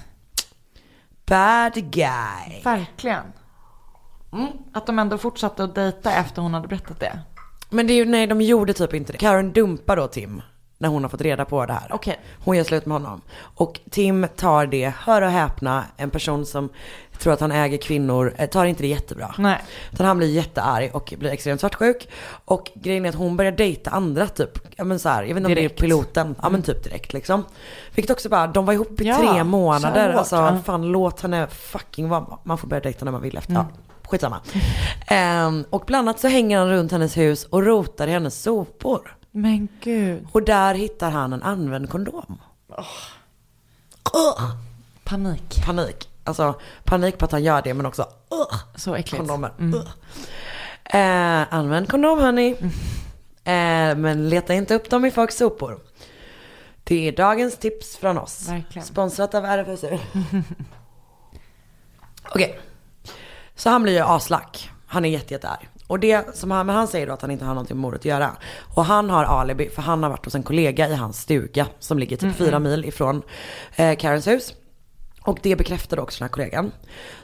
[1.26, 2.62] Bad guy.
[2.64, 3.24] Verkligen.
[4.32, 4.48] Mm.
[4.72, 7.18] Att de ändå fortsatte att dejta efter hon hade berättat det.
[7.70, 9.18] Men det är ju, nej de gjorde typ inte det.
[9.18, 10.42] Karen dumpar då Tim
[10.85, 11.89] när hon har fått reda på det här.
[11.91, 12.20] Okej.
[12.45, 13.20] Hon gör slut med honom.
[13.39, 16.68] Och Tim tar det, hör och häpna, en person som
[17.18, 19.35] tror att han äger kvinnor, eh, tar inte det jättebra.
[19.39, 19.59] Nej.
[19.93, 22.09] Utan han blir jättearg och blir extremt svartsjuk.
[22.45, 25.37] Och grejen är att hon börjar dejta andra typ, ja men så här, jag vet
[25.37, 27.45] inte om det är piloten, ja men typ direkt liksom.
[27.95, 30.12] Vilket också bara, de var ihop i Ja, tre månader.
[30.12, 30.62] så Alltså hårt, ja.
[30.64, 33.53] fan låt henne fucking vara, man får börja dejta när man vill efter.
[33.55, 33.66] Mm.
[34.03, 34.41] Ja, skitsamma.
[35.07, 39.16] Ehm, och bland annat så hänger han runt hennes hus och rotar i hennes sopor.
[39.37, 40.26] Men gud.
[40.32, 42.41] Och där hittar han en använd kondom.
[44.14, 44.51] Ugh.
[45.05, 45.64] Panik.
[45.66, 46.09] Panik.
[46.24, 48.57] Alltså panik på att han gör det men också ugh.
[48.74, 49.16] Så äckligt.
[49.16, 49.53] kondomer.
[49.59, 49.74] Mm.
[49.74, 49.89] Ugh.
[50.85, 52.57] Eh, använd kondom hörni.
[53.45, 55.78] Eh, men leta inte upp dem i folks sopor.
[56.85, 58.49] Det är dagens tips från oss.
[58.49, 58.87] Verkligen.
[58.87, 59.99] Sponsrat av RFSU.
[62.28, 62.61] Okej.
[63.55, 64.70] Så han blir ju aslack.
[64.87, 65.68] Han är jätte, jättearg.
[65.87, 68.01] Och det som han, men han säger då att han inte har någonting med mordet
[68.01, 68.30] att göra.
[68.74, 71.99] Och han har alibi för han har varit hos en kollega i hans stuga som
[71.99, 73.22] ligger typ fyra mil ifrån
[73.76, 74.55] eh, Karens hus.
[75.22, 76.72] Och det bekräftade också den här kollegan.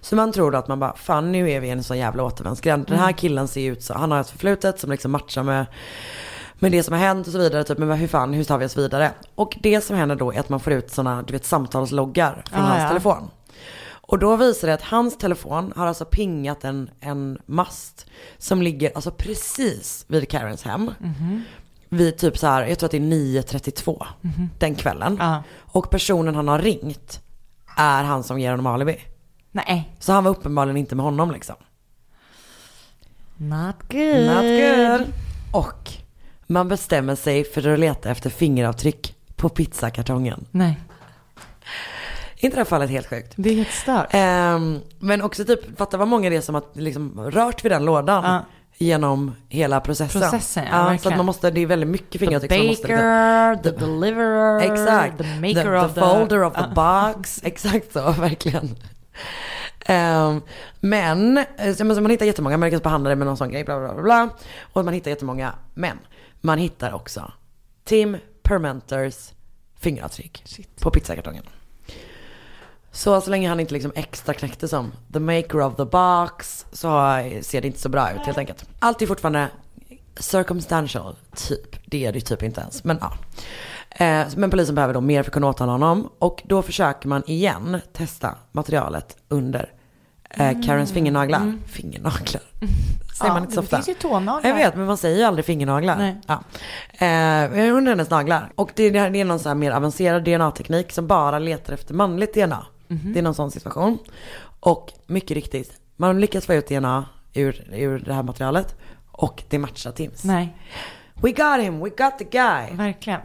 [0.01, 2.23] Så man tror då att man bara, fan nu är vi i en sån jävla
[2.25, 2.87] återvändsgränd.
[2.89, 5.67] Den här killen ser ut så, han har ett förflutet som liksom matchar med,
[6.55, 7.65] med det som har hänt och så vidare.
[7.65, 9.11] Typ, men hur fan, hur tar vi oss vidare?
[9.35, 12.61] Och det som händer då är att man får ut såna, du vet samtalsloggar från
[12.61, 12.89] Ah, hans ja.
[12.89, 13.31] telefon.
[14.11, 18.07] Och då visar det att hans telefon har alltså pingat en, en mast
[18.39, 20.91] som ligger alltså precis vid Karens hem.
[21.89, 24.07] Vid typ så här, jag tror att det är 9.32
[24.59, 25.17] den kvällen.
[25.21, 25.43] Ja.
[25.59, 27.21] Och personen han har ringt
[27.77, 28.99] är han som ger honom alibi.
[29.53, 29.97] Nej.
[29.99, 31.57] Så han var uppenbarligen inte med honom liksom.
[33.37, 34.27] Not good.
[34.27, 35.13] Not good.
[35.53, 35.91] Och
[36.47, 40.47] man bestämmer sig för att leta efter fingeravtryck på pizzakartongen.
[40.51, 40.81] Nej.
[42.43, 43.32] Inte det här fallet helt sjukt?
[43.36, 44.07] Det är helt stört.
[44.11, 47.84] Ehm, men också typ, fatta vad många det är som har liksom rört vid den
[47.84, 48.24] lådan.
[48.24, 48.45] Ja.
[48.82, 50.20] Genom hela processen.
[50.20, 51.12] Processen, ja, så verkligen.
[51.12, 54.61] att man måste, det är väldigt mycket The fingeravtryck som måste liksom- baker, the deliverer,
[54.61, 55.18] Exakt.
[55.18, 56.07] the maker the, of the the...
[56.07, 57.41] folder of the box.
[57.45, 58.76] Exakt så, verkligen.
[59.86, 60.43] Ehm,
[60.80, 61.45] men,
[61.76, 64.03] så man hittar jättemånga, man lyckas behandla det med någon sån grej, bla bla bla,
[64.03, 64.28] bla.
[64.72, 65.99] Och man hittar jättemånga, men
[66.41, 67.32] man hittar också
[67.84, 69.32] Tim Permenters
[69.80, 70.45] fingeravtryck
[70.80, 71.45] på pizzakartongen.
[72.93, 76.88] Så så länge han inte liksom extra knäckte som the maker of the box så
[77.43, 78.64] ser det inte så bra ut helt enkelt.
[78.78, 79.49] Allt är fortfarande
[80.16, 81.76] circumstantial, typ.
[81.86, 83.12] Det är det typ inte ens, men ja.
[83.91, 86.09] Eh, Men polisen behöver då mer för att kunna åtala honom.
[86.18, 89.72] Och då försöker man igen testa materialet under
[90.34, 91.59] Eh, Karens fingernaglar.
[91.66, 92.43] Fingernaglar.
[93.18, 93.76] Säger Ja, man inte så det ofta.
[93.76, 94.51] finns ju tånaglar.
[94.51, 95.97] Jag vet, men man säger ju aldrig fingernaglar.
[95.97, 96.16] Nej.
[96.26, 96.34] Ja.
[97.07, 98.53] Eh, under hennes naglar.
[98.55, 102.34] Och det, det är någon så här mer avancerad DNA-teknik som bara letar efter manligt
[102.34, 102.66] DNA.
[102.91, 103.12] Mhm.
[103.12, 103.99] Det är någon sån situation.
[104.61, 108.76] Och mycket riktigt, man lyckas få ut DNA ur, ur det här materialet.
[109.12, 110.24] Och det matchar Tims.
[110.24, 110.57] Nej,
[111.14, 112.76] We got him, we got the guy.
[112.76, 113.20] verkligen.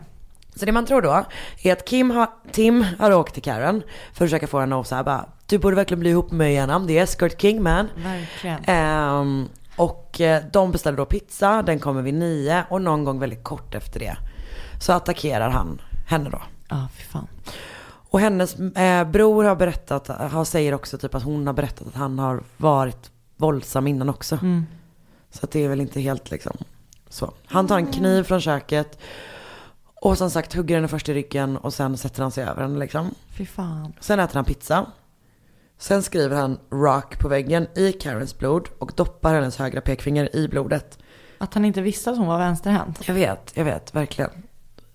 [0.55, 1.25] Så det man tror då
[1.63, 3.81] är att Kim har, Tim har åkt till Karen
[4.13, 6.51] för att försöka få henne att säga bara, du borde verkligen bli ihop med mig
[6.51, 7.89] igen, det är Skirt King man.
[7.95, 8.63] Verkligen.
[8.67, 13.43] Ehm, och eh, de beställer då pizza, den kommer vid nio och någon gång väldigt
[13.43, 14.17] kort efter det
[14.81, 16.41] så attackerar han henne då.
[16.69, 17.27] Ja, fy fan.
[18.15, 21.95] Och hennes eh, bror har berättat, han säger också typ att hon har berättat att
[21.95, 24.35] han har varit våldsam innan också.
[24.41, 24.65] Mm.
[25.29, 26.57] Så att det är väl inte helt liksom
[27.09, 27.33] så.
[27.45, 28.99] Han tar en kniv från köket
[30.01, 32.79] och som sagt hugger henne först i ryggen och sen sätter han sig över henne
[32.79, 33.15] liksom.
[33.37, 33.93] Fy fan.
[33.99, 34.85] Sen äter han pizza.
[35.77, 40.47] Sen skriver han rock på väggen i Karens blod och doppar hennes högra pekfinger i
[40.47, 40.97] blodet.
[41.37, 43.07] Att han inte visste att hon var vänsterhänt.
[43.07, 44.31] Jag vet, jag vet, verkligen.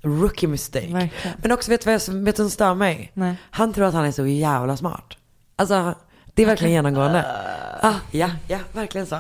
[0.02, 0.86] Rookie mistake.
[0.92, 1.36] Verkligen.
[1.42, 3.10] Men också, vet du vad jag- vet du som stör mig?
[3.14, 3.34] Nej.
[3.50, 5.16] Han tror att han är så jävla smart.
[5.56, 5.94] Alltså,
[6.34, 7.24] det är verkligen genomgående.
[7.82, 9.18] Ah, ja, ja, verkligen så.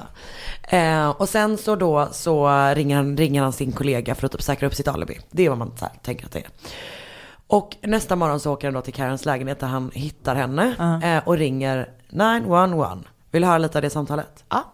[0.62, 4.42] Eh, och sen så då så ringer han, ringer han sin kollega för att typ
[4.42, 5.18] säkra upp sitt alibi.
[5.30, 6.48] Det är vad man här, tänker att det är.
[7.46, 10.74] Och nästa morgon så åker han då till Karens lägenhet där han hittar henne
[11.04, 12.98] eh, och ringer 911.
[13.30, 14.44] Vill du höra lite av det samtalet?
[14.48, 14.64] Ja.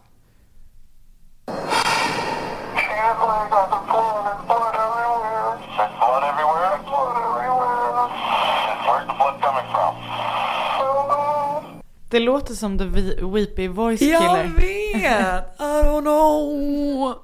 [12.16, 14.44] Det låter som the we- weepy voice Jag killer.
[14.44, 15.60] vet!
[15.60, 17.14] I don't know.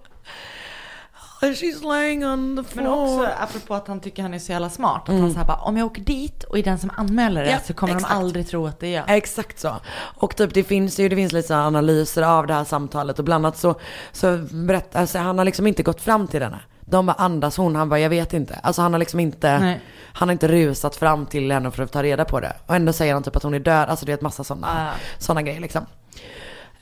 [1.40, 3.02] She's laying on the Men floor.
[3.20, 5.08] också apropå att han tycker han är så jävla smart.
[5.08, 7.58] Att han säger bara, om jag åker dit och är den som anmäler det Ja,
[7.66, 8.12] så kommer exakt.
[8.12, 9.04] de aldrig tro att det är jag.
[9.16, 9.76] Exakt så.
[9.94, 13.24] Och typ det finns ju, det finns lite så analyser av det här samtalet och
[13.24, 13.74] bland annat så,
[14.12, 16.58] så berättar, alltså han har liksom inte gått fram till henne.
[16.84, 18.54] De bara andas hon, han bara jag vet inte.
[18.62, 19.80] Alltså han har liksom inte, Nej.
[20.12, 22.52] han har inte rusat fram till henne för att ta reda på det.
[22.66, 24.66] Och ändå säger han typ att hon är död, alltså det är ett massa sådana
[24.92, 24.94] Ah.
[25.18, 25.86] såna grejer liksom.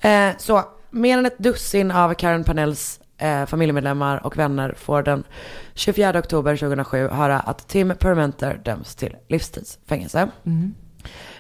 [0.01, 5.25] Eh, så mer än ett dussin av Karen Panells eh, familjemedlemmar och vänner får den
[5.75, 10.29] 24 oktober 2007 höra att Tim Permenter döms till livstidsfängelse.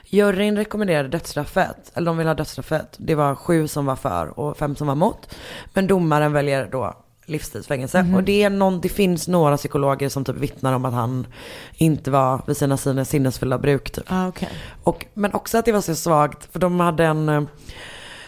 [0.05, 2.97] Juryn rekommenderade dödsstraffet, eller de vill ha dödsstraffet.
[2.99, 5.35] Det var sju som var för och fem som var emot.
[5.75, 6.95] Men domaren väljer då
[7.31, 8.07] livstidsfängelse.
[8.17, 11.27] Och det, är någon, det finns några psykologer som typ vittnar om att han
[11.75, 13.91] inte var vid sina sinnes- sinnesfulla bruk.
[13.91, 14.05] Typ.
[14.09, 14.49] Ah, okej.
[14.85, 17.29] Och, men också att det var så svagt, för de hade en...
[17.29, 17.43] eh,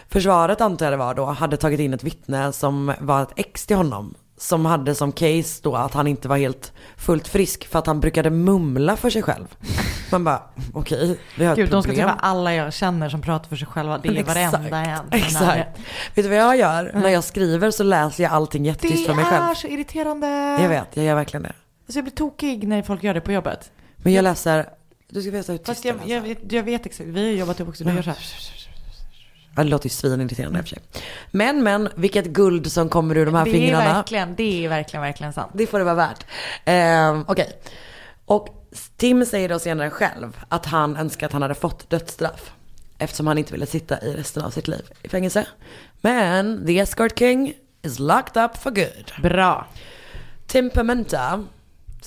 [0.09, 3.65] Försvaret antar jag det var då, hade tagit in ett vittne som var ett ex
[3.65, 4.13] till honom.
[4.37, 7.99] Som hade som case då att han inte var helt fullt frisk för att han
[7.99, 9.55] brukade mumla för sig själv.
[10.11, 10.41] Man bara,
[10.73, 12.07] okej, vi har Gud, ett de ska problem.
[12.07, 13.97] träffa alla jag känner som pratar för sig själva.
[13.97, 15.19] Det är Men varenda exakt, en.
[15.19, 15.79] Exakt.
[16.15, 16.91] Vet du vad jag gör?
[16.93, 19.43] När jag skriver så läser jag allting Det jättetyst för mig själv.
[19.43, 20.27] är så irriterande.
[20.61, 21.53] Jag vet, jag gör verkligen det.
[21.85, 23.71] Alltså jag blir tokig när folk gör det på jobbet.
[23.95, 24.69] Men jag läser,
[25.09, 27.39] du ska veta hur tyst Fast jag, jag, jag, vet, jag vet exakt, vi har
[27.39, 28.62] jobbat ihop också, du gör så här.
[29.55, 30.79] Ja, det låter ju svinirriterande i och för sig.
[31.31, 33.83] Men men, vilket guld som kommer ur de här Det fingrarna.
[33.89, 35.51] är verkligen, det är verkligen, verkligen sant.
[35.53, 36.25] Det får det vara värt.
[36.65, 37.49] Ehm, Okej.
[38.25, 38.47] Och
[38.97, 42.51] Tim säger då senare själv att han önskar att han hade fått dödsstraff.
[42.97, 45.45] Eftersom han inte ville sitta i resten av sitt liv i fängelse.
[46.01, 49.11] Men the escort king is locked up for good.
[49.31, 49.67] Bra.
[50.47, 51.43] Tim Pimenta,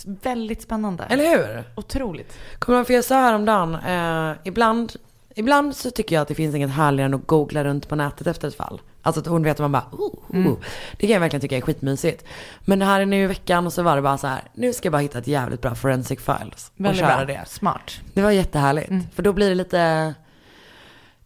[0.05, 1.05] Väldigt spännande.
[1.05, 1.65] eller hur?
[1.75, 2.37] Otroligt.
[2.59, 4.93] Kommer du ihåg, för jag sa häromdagen, eh, ibland,
[5.37, 8.27] ibland så tycker jag att det finns inget härligare än att googla runt på nätet
[8.27, 8.81] efter ett fall.
[9.03, 10.59] Alltså att hon vet att man bara, oh, oh.
[10.93, 12.25] Det kan jag verkligen tycka är skitmysigt.
[12.61, 14.87] Men här är nu i veckan och så var det bara så här, nu ska
[14.87, 17.35] jag bara hitta ett jävligt bra forensic files och Väldigt köra bra.
[17.35, 17.49] det.
[17.49, 18.01] Smart.
[18.15, 19.15] Det var jättehärligt.
[19.15, 20.15] För då blir det lite,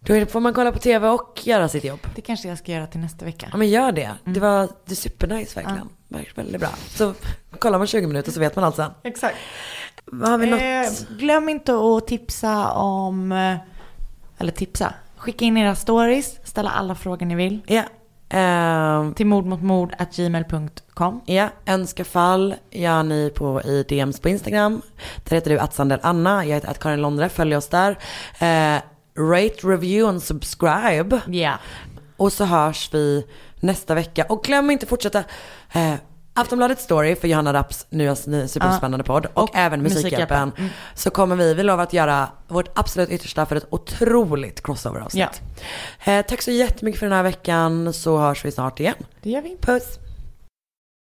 [0.00, 2.00] då får man kolla på tv och göra sitt jobb.
[2.14, 3.48] Det kanske jag ska göra till nästa vecka.
[3.50, 4.10] Ja men gör det.
[4.24, 5.88] Det var det är supernice verkligen.
[6.08, 6.70] Verkligen Väldigt bra.
[6.88, 7.14] Så
[7.58, 8.90] kollar man 20 minuter så vet man allt sen.
[9.04, 9.36] Exakt.
[10.24, 10.60] Har vi något?
[10.60, 13.56] Eh, glöm inte att tipsa om, eh,
[14.40, 17.60] eller tipsa, skicka in era stories, ställa alla frågor ni vill.
[17.66, 17.82] Ja.
[18.28, 21.20] Ehm, Till mordmotmord at gmail.com.
[21.26, 24.82] Ja, önska fall gör ni på i DMs på Instagram.
[25.24, 27.90] Där heter du att Anna, jag heter att Karin Londre, följ oss där.
[28.38, 28.82] Eh,
[29.18, 31.20] rate, review and subscribe.
[31.26, 31.58] Ja.
[32.16, 33.26] Och så hörs vi
[33.60, 34.24] nästa vecka.
[34.28, 35.24] Och glöm inte fortsätta
[35.72, 35.94] eh,
[36.40, 40.52] Aftonbladet Story för Johanna Rapps nya superspännande podd och, Och även Musikhjälpen.
[40.58, 40.70] Mm.
[40.94, 45.42] Så kommer vi, vi lovar att göra vårt absolut yttersta för ett otroligt crossover-avsnitt.
[46.04, 48.94] Eh, tack så jättemycket för den här veckan så hörs vi snart igen.
[49.22, 49.56] Det gör vi.
[49.60, 49.98] Puss!